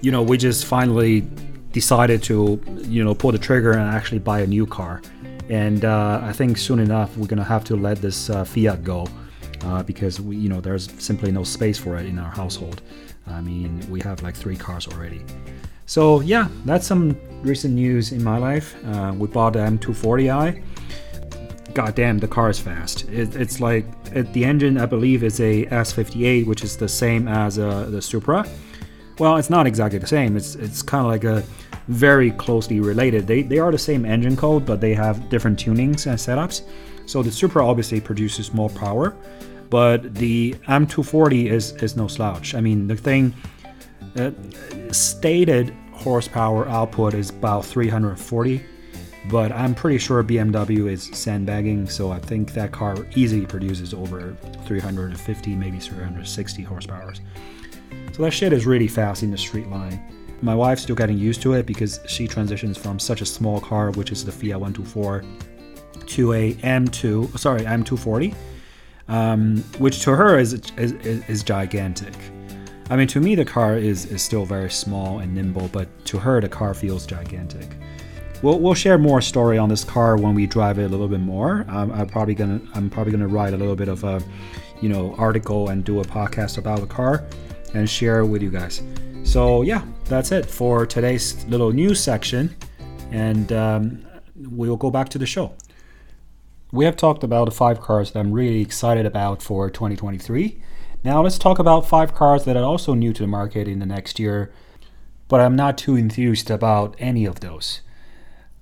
[0.02, 1.26] You know, we just finally
[1.72, 5.02] decided to you know pull the trigger and actually buy a new car.
[5.48, 9.08] And uh, I think soon enough we're gonna have to let this uh, Fiat go
[9.64, 12.82] uh, because we, you know there's simply no space for it in our household.
[13.26, 15.22] I mean, we have like three cars already.
[15.88, 18.76] So yeah, that's some recent news in my life.
[18.86, 20.62] Uh, we bought the M240i.
[21.74, 23.08] God damn, the car is fast.
[23.10, 27.28] It, it's like it, the engine, I believe, is a S58, which is the same
[27.30, 28.46] as uh, the Supra.
[29.18, 30.36] Well, it's not exactly the same.
[30.36, 31.44] It's it's kind of like a
[31.88, 33.26] very closely related.
[33.26, 36.64] They they are the same engine code, but they have different tunings and setups.
[37.06, 39.16] So the Supra obviously produces more power,
[39.70, 42.56] but the M240 is is no slouch.
[42.56, 43.34] I mean, the thing
[44.92, 48.64] stated horsepower output is about 340,
[49.30, 54.36] but I'm pretty sure BMW is sandbagging, so I think that car easily produces over
[54.66, 57.14] 350, maybe 360 horsepower.
[58.14, 60.02] So that shit is really fast in the street line.
[60.42, 63.92] My wife's still getting used to it because she transitions from such a small car,
[63.92, 65.24] which is the Fiat 124,
[66.06, 68.36] to a M2, sorry, M240,
[69.08, 72.14] um, which to her is, is, is gigantic.
[72.90, 76.18] I mean, to me, the car is, is still very small and nimble, but to
[76.18, 77.68] her, the car feels gigantic.
[78.42, 81.20] We'll, we'll share more story on this car when we drive it a little bit
[81.20, 81.66] more.
[81.68, 84.22] Um, I'm probably gonna I'm probably gonna write a little bit of a,
[84.80, 87.26] you know, article and do a podcast about the car,
[87.74, 88.84] and share it with you guys.
[89.24, 92.56] So yeah, that's it for today's little news section,
[93.12, 95.54] and um, we'll go back to the show.
[96.72, 100.62] We have talked about the five cars that I'm really excited about for 2023.
[101.08, 103.86] Now let's talk about five cars that are also new to the market in the
[103.86, 104.52] next year,
[105.30, 107.80] but I'm not too enthused about any of those.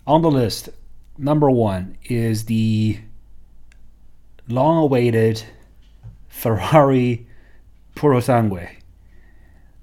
[0.05, 0.69] On the list,
[1.17, 2.99] number one is the
[4.47, 5.43] long awaited
[6.27, 7.25] Ferrari
[7.95, 8.69] Purosangue.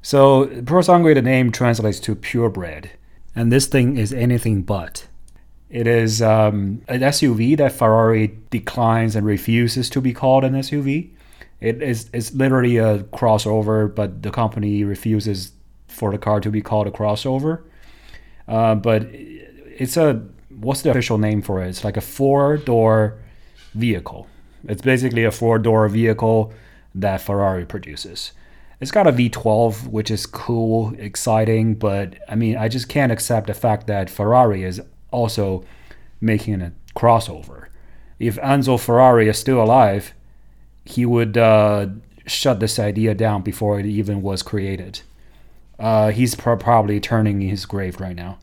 [0.01, 2.93] So, Purosangue, the name translates to purebred,
[3.35, 5.09] and this thing is anything but.
[5.69, 11.11] It is um, an SUV that Ferrari declines and refuses to be called an SUV.
[11.63, 15.53] It is it's literally a crossover, but the company refuses
[15.87, 17.63] for the car to be called a crossover.
[18.49, 21.69] Uh, but it's a what's the official name for it?
[21.69, 23.19] It's like a four door
[23.75, 24.27] vehicle.
[24.65, 26.53] It's basically a four door vehicle
[26.97, 28.33] that Ferrari produces.
[28.81, 33.47] It's got a V12, which is cool, exciting, but I mean, I just can't accept
[33.47, 34.83] the fact that Ferrari is
[35.13, 35.65] also
[36.21, 37.67] making a crossover.
[38.19, 40.13] If Enzo Ferrari is still alive,
[40.85, 41.87] he would uh,
[42.26, 45.01] shut this idea down before it even was created.
[45.78, 48.39] Uh, he's pro- probably turning in his grave right now.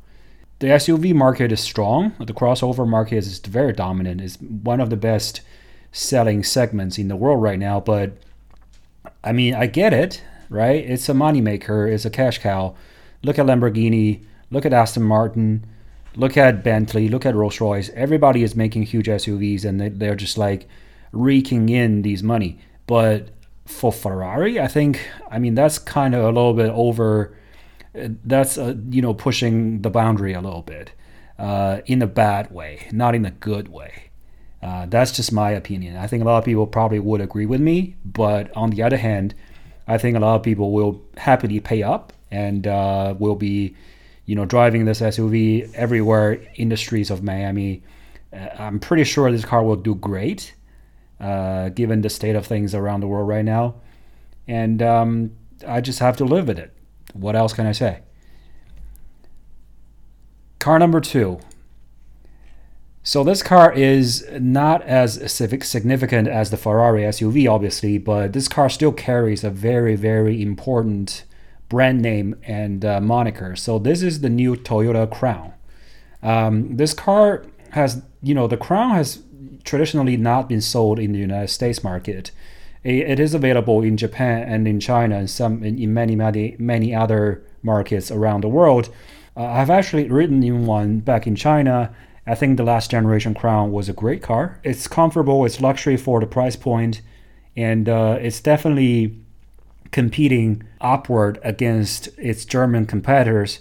[0.59, 2.13] The SUV market is strong.
[2.19, 4.19] The crossover market is very dominant.
[4.19, 5.41] It's one of the best
[5.91, 7.79] selling segments in the world right now.
[7.79, 8.11] But
[9.23, 10.83] I mean, I get it, right?
[10.83, 11.89] It's a moneymaker.
[11.89, 12.75] It's a cash cow.
[13.23, 14.25] Look at Lamborghini.
[14.51, 15.65] Look at Aston Martin.
[16.15, 17.07] Look at Bentley.
[17.07, 17.89] Look at Rolls Royce.
[17.93, 20.67] Everybody is making huge SUVs, and they, are just like
[21.11, 22.59] raking in these money.
[22.87, 23.29] But
[23.65, 27.35] for Ferrari, I think I mean that's kind of a little bit over.
[27.93, 30.91] That's uh, you know pushing the boundary a little bit
[31.37, 34.09] uh, in a bad way, not in a good way.
[34.61, 35.95] Uh, that's just my opinion.
[35.95, 38.97] I think a lot of people probably would agree with me, but on the other
[38.97, 39.33] hand,
[39.87, 43.75] I think a lot of people will happily pay up and uh, will be,
[44.25, 47.83] you know, driving this SUV everywhere in the streets of Miami.
[48.33, 50.53] Uh, I'm pretty sure this car will do great
[51.19, 53.75] uh, given the state of things around the world right now.
[54.47, 55.31] And um,
[55.67, 56.73] I just have to live with it.
[57.13, 57.99] What else can I say?
[60.59, 61.39] Car number two.
[63.01, 68.69] So this car is not as significant as the Ferrari SUV, obviously, but this car
[68.69, 71.23] still carries a very, very important
[71.69, 73.55] brand name and uh, moniker.
[73.55, 75.53] So this is the new Toyota Crown.
[76.21, 79.23] Um, this car has, you know, the Crown has
[79.63, 82.31] traditionally not been sold in the United States market.
[82.83, 87.43] It is available in Japan and in China and some in many many many other
[87.61, 88.89] markets around the world.
[89.35, 91.93] Uh, I've actually ridden in one back in China.
[92.25, 94.59] I think the last generation Crown was a great car.
[94.63, 97.01] It's comfortable, it's luxury for the price point,
[97.55, 99.17] and uh, it's definitely
[99.91, 103.59] competing upward against its German competitors.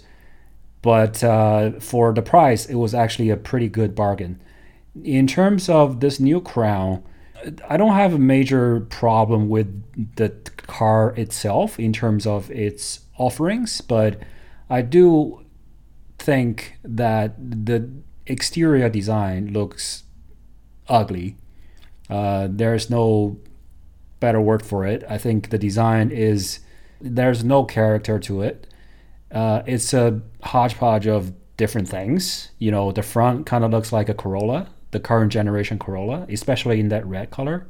[0.81, 4.39] But uh, for the price, it was actually a pretty good bargain.
[5.03, 7.03] In terms of this new crown,
[7.67, 10.29] I don't have a major problem with the
[10.67, 14.19] car itself in terms of its offerings, but
[14.69, 15.45] I do
[16.17, 17.89] think that the
[18.27, 20.03] exterior design looks
[20.87, 21.37] ugly.
[22.09, 23.37] Uh, there's no
[24.19, 25.03] better word for it.
[25.09, 26.59] I think the design is
[27.01, 28.67] there's no character to it.
[29.31, 32.49] Uh, it's a hodgepodge of different things.
[32.59, 36.79] You know, the front kind of looks like a Corolla, the current generation Corolla, especially
[36.79, 37.67] in that red color.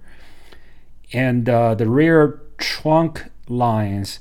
[1.12, 4.20] And uh, the rear trunk lines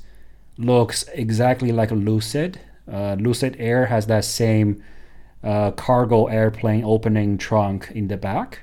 [0.57, 2.59] looks exactly like a Lucid.
[2.91, 4.83] Uh, Lucid Air has that same
[5.43, 8.61] uh, cargo airplane opening trunk in the back,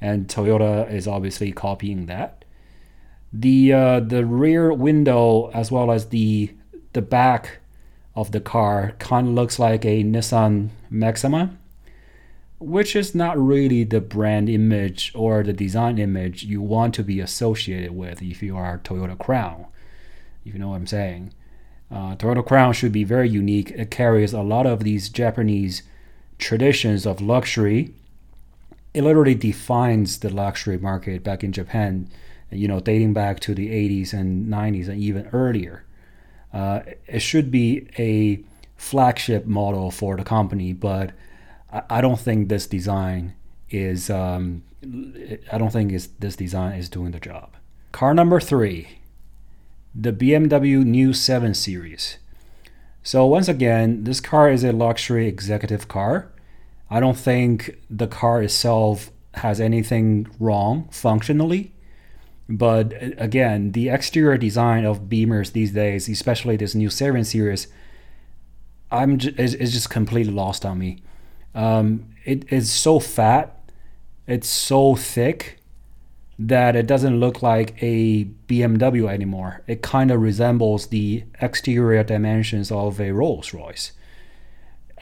[0.00, 2.44] and Toyota is obviously copying that.
[3.32, 6.54] The uh, the rear window as well as the
[6.92, 7.58] the back
[8.14, 11.56] of the car kind of looks like a Nissan Maxima
[12.62, 17.20] which is not really the brand image or the design image you want to be
[17.20, 19.66] associated with if you are Toyota Crown.
[20.44, 21.32] If you know what I'm saying.
[21.90, 23.70] Uh, Toyota Crown should be very unique.
[23.72, 25.82] It carries a lot of these Japanese
[26.38, 27.92] traditions of luxury.
[28.94, 32.08] It literally defines the luxury market back in Japan,
[32.50, 35.84] you know, dating back to the 80s and 90s and even earlier.
[36.52, 38.42] Uh, it should be a
[38.76, 41.12] flagship model for the company, but
[41.72, 43.34] I, don't think this design
[43.70, 44.10] is.
[44.10, 44.64] Um,
[45.50, 47.56] I don't think is this design is doing the job.
[47.92, 48.98] Car number three,
[49.94, 52.18] the BMW New 7 Series.
[53.02, 56.32] So once again, this car is a luxury executive car.
[56.90, 61.72] I don't think the car itself has anything wrong functionally.
[62.48, 67.66] But again, the exterior design of Beamers these days, especially this new 7 Series,
[68.90, 71.02] I'm j- just completely lost on me.
[71.54, 73.58] Um, it is so fat,
[74.26, 75.58] it's so thick
[76.38, 79.62] that it doesn't look like a BMW anymore.
[79.66, 83.92] It kind of resembles the exterior dimensions of a Rolls Royce.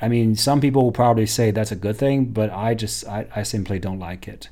[0.02, 3.26] I mean, some people will probably say that's a good thing, but I just I,
[3.34, 4.48] I simply don't like it.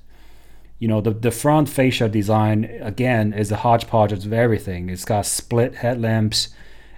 [0.78, 4.90] You know, the, the front fascia design again is a hodgepodge of everything.
[4.90, 6.51] It's got split headlamps,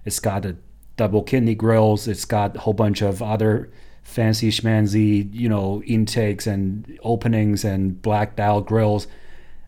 [0.04, 0.56] it's got the
[0.96, 3.70] double kidney grills, it's got a whole bunch of other
[4.10, 9.06] fancy schmancy, you know, intakes and openings and black dial grills.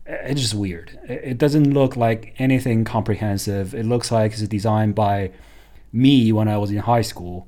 [0.05, 0.99] It's just weird.
[1.07, 3.73] It doesn't look like anything comprehensive.
[3.73, 5.31] It looks like it's designed by
[5.93, 7.47] me when I was in high school.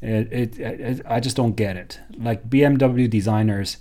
[0.00, 2.00] It, it, it, I just don't get it.
[2.16, 3.76] Like BMW designers,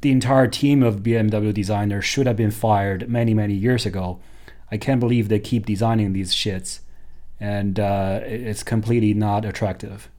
[0.00, 4.18] the entire team of BMW designers should have been fired many, many years ago.
[4.72, 6.80] I can't believe they keep designing these shits,
[7.38, 10.10] and uh, it's completely not attractive.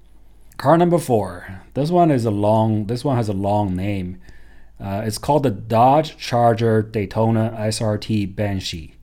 [0.58, 1.62] Car number four.
[1.74, 2.86] This one is a long.
[2.86, 4.22] This one has a long name.
[4.80, 8.95] Uh, it's called the Dodge Charger Daytona SRT Banshee.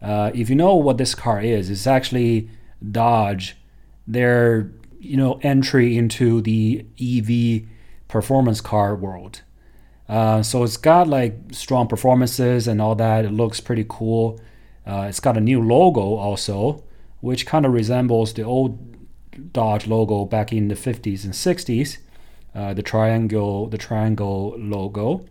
[0.00, 2.50] Uh, if you know what this car is, it's actually
[2.90, 3.56] Dodge.
[4.06, 7.68] Their you know entry into the EV
[8.08, 9.42] performance car world.
[10.08, 13.24] Uh, so it's got like strong performances and all that.
[13.24, 14.40] It looks pretty cool.
[14.86, 16.84] Uh, it's got a new logo also,
[17.20, 18.78] which kind of resembles the old
[19.52, 21.98] Dodge logo back in the 50s and 60s,
[22.54, 25.24] uh, the triangle, the triangle logo.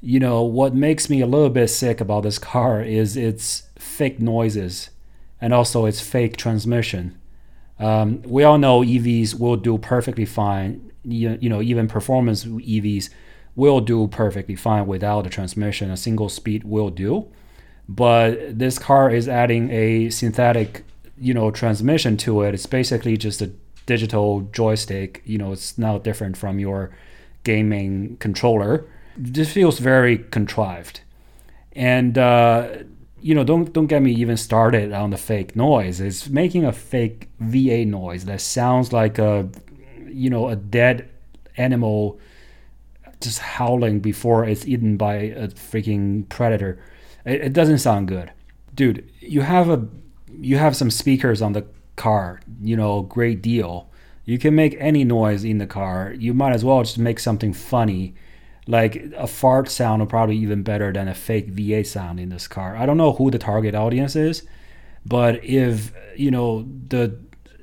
[0.00, 4.20] You know what makes me a little bit sick about this car is its fake
[4.20, 4.90] noises,
[5.40, 7.18] and also its fake transmission.
[7.78, 10.92] Um, we all know EVs will do perfectly fine.
[11.04, 13.10] You, you know, even performance EVs
[13.56, 15.90] will do perfectly fine without the transmission.
[15.90, 17.26] A single speed will do.
[17.88, 20.84] But this car is adding a synthetic
[21.18, 23.52] you know transmission to it it's basically just a
[23.86, 25.22] digital joystick.
[25.24, 26.90] You know it's now different from your
[27.44, 28.86] gaming controller.
[29.16, 31.00] This feels very contrived.
[31.72, 32.68] And uh,
[33.20, 36.00] you know don't don't get me even started on the fake noise.
[36.00, 39.48] It's making a fake V8 noise that sounds like a
[40.06, 41.10] you know a dead
[41.56, 42.18] animal
[43.20, 46.78] just howling before it's eaten by a freaking predator.
[47.24, 48.32] It, it doesn't sound good.
[48.74, 49.86] Dude you have a
[50.40, 51.66] you have some speakers on the
[51.96, 53.88] car, you know, great deal.
[54.24, 56.14] You can make any noise in the car.
[56.16, 58.14] You might as well just make something funny.
[58.66, 62.48] Like a fart sound are probably even better than a fake V8 sound in this
[62.48, 62.76] car.
[62.76, 64.42] I don't know who the target audience is,
[65.04, 67.18] but if, you know, the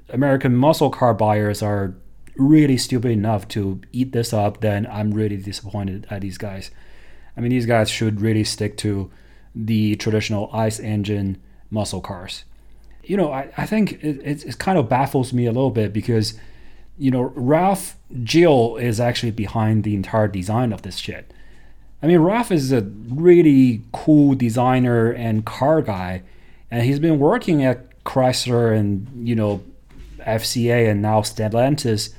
[0.09, 1.95] American muscle car buyers are
[2.35, 6.69] really stupid enough to eat this up, then I'm really disappointed at these guys.
[7.35, 9.09] I mean, these guys should really stick to
[9.55, 11.41] the traditional ICE engine
[11.71, 12.43] muscle cars.
[13.03, 15.91] You know, I, I think it, it, it kind of baffles me a little bit
[15.93, 16.35] because,
[16.97, 17.95] you know, Ralph
[18.25, 21.33] Gilles is actually behind the entire design of this shit.
[22.03, 26.23] I mean, Ralph is a really cool designer and car guy,
[26.69, 29.63] and he's been working at Chrysler and, you know,
[30.19, 32.13] FCA and now Stellantis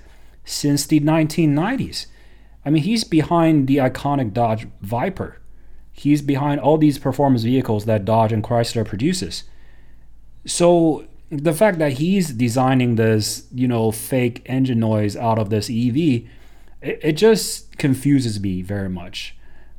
[0.44, 2.06] since the 1990s.
[2.64, 5.38] I mean, he's behind the iconic Dodge Viper.
[5.92, 9.44] He's behind all these performance vehicles that Dodge and Chrysler produces.
[10.44, 15.70] So the fact that he's designing this, you know, fake engine noise out of this
[15.70, 16.28] EV, it,
[16.82, 19.36] it just confuses me very much.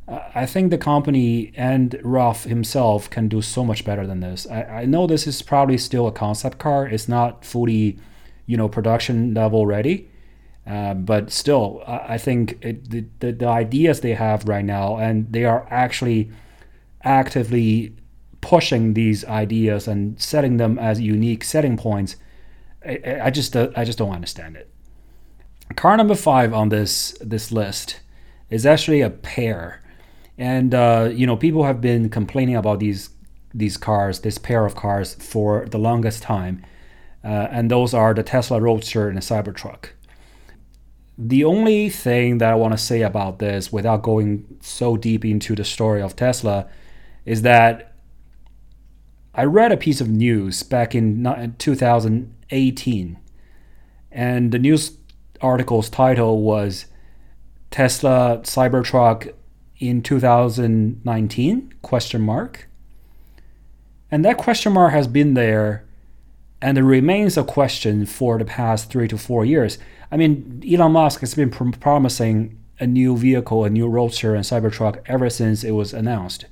[0.08, 4.46] I think the company and Ralph himself can do so much better than this.
[4.50, 6.86] I, I know this is probably still a concept car.
[6.86, 7.98] It's not fully,
[8.46, 10.10] you know, production level ready.
[10.68, 14.98] Uh, but still, I, I think it, the, the, the ideas they have right now,
[14.98, 16.32] and they are actually
[17.04, 17.96] actively
[18.44, 22.18] pushing these ideas and setting them as unique setting points.
[22.86, 24.70] I, I just uh, I just don't understand it.
[25.76, 28.02] Car number five on this this list
[28.50, 29.82] is actually a pair,
[30.38, 33.10] and uh, you know people have been complaining about these
[33.54, 36.66] these cars, this pair of cars, for the longest time,
[37.24, 39.92] uh, and those are the Tesla Roadster and the Cybertruck.
[41.18, 45.56] The only thing that I want to say about this, without going so deep into
[45.56, 46.68] the story of Tesla,
[47.26, 47.93] is that
[49.34, 53.20] I read a piece of news back in 2018,
[54.12, 54.98] and the news
[55.42, 56.86] article's title was
[57.72, 59.34] Tesla Cybertruck
[59.80, 62.70] in 2019 question mark
[64.14, 65.84] and that question mark has been there
[66.62, 69.80] and it remains a question for the past three to four years.
[70.12, 74.46] I mean, Elon Musk has been pr- promising a new vehicle, a new Roadster and
[74.46, 76.46] Cybertruck ever since it was announced.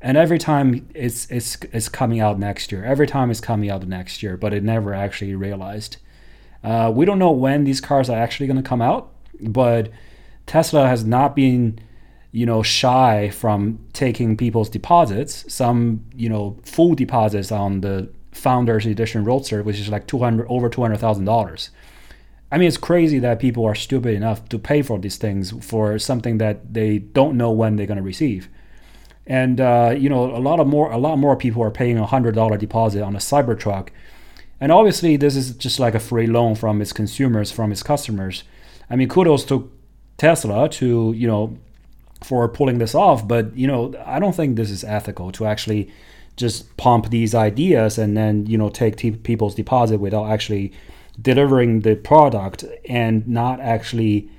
[0.00, 2.84] And every time it's it's it's coming out next year.
[2.84, 5.96] Every time it's coming out next year, but it never actually realized.
[6.62, 9.90] Uh, we don't know when these cars are actually going to come out, but
[10.46, 11.78] Tesla has not been,
[12.32, 15.52] you know, shy from taking people's deposits.
[15.52, 20.46] Some, you know, full deposits on the Founders Edition Roadster, which is like two hundred
[20.48, 21.70] over two hundred thousand dollars.
[22.50, 25.98] I mean, it's crazy that people are stupid enough to pay for these things for
[25.98, 28.48] something that they don't know when they're going to receive.
[29.28, 32.06] And uh, you know, a lot of more, a lot more people are paying a
[32.06, 33.90] hundred dollar deposit on a Cybertruck,
[34.58, 38.44] and obviously, this is just like a free loan from its consumers, from its customers.
[38.88, 39.70] I mean, kudos to
[40.16, 41.58] Tesla to you know
[42.24, 45.92] for pulling this off, but you know, I don't think this is ethical to actually
[46.36, 50.72] just pump these ideas and then you know take t- people's deposit without actually
[51.20, 54.30] delivering the product and not actually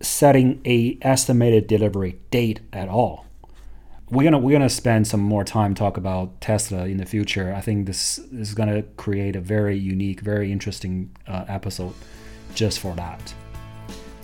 [0.00, 3.21] setting a estimated delivery date at all
[4.12, 7.54] we're gonna we're gonna spend some more time talk about Tesla in the future.
[7.56, 11.94] I think this, is gonna create a very unique, very interesting uh, episode
[12.54, 13.34] just for that.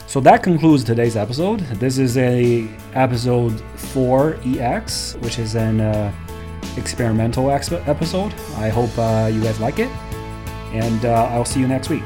[0.07, 1.61] So that concludes today's episode.
[1.81, 6.13] This is a episode four EX, which is an uh,
[6.77, 8.35] experimental episode.
[8.57, 9.91] I hope uh, you guys like it,
[10.73, 12.05] and uh, I'll see you next week.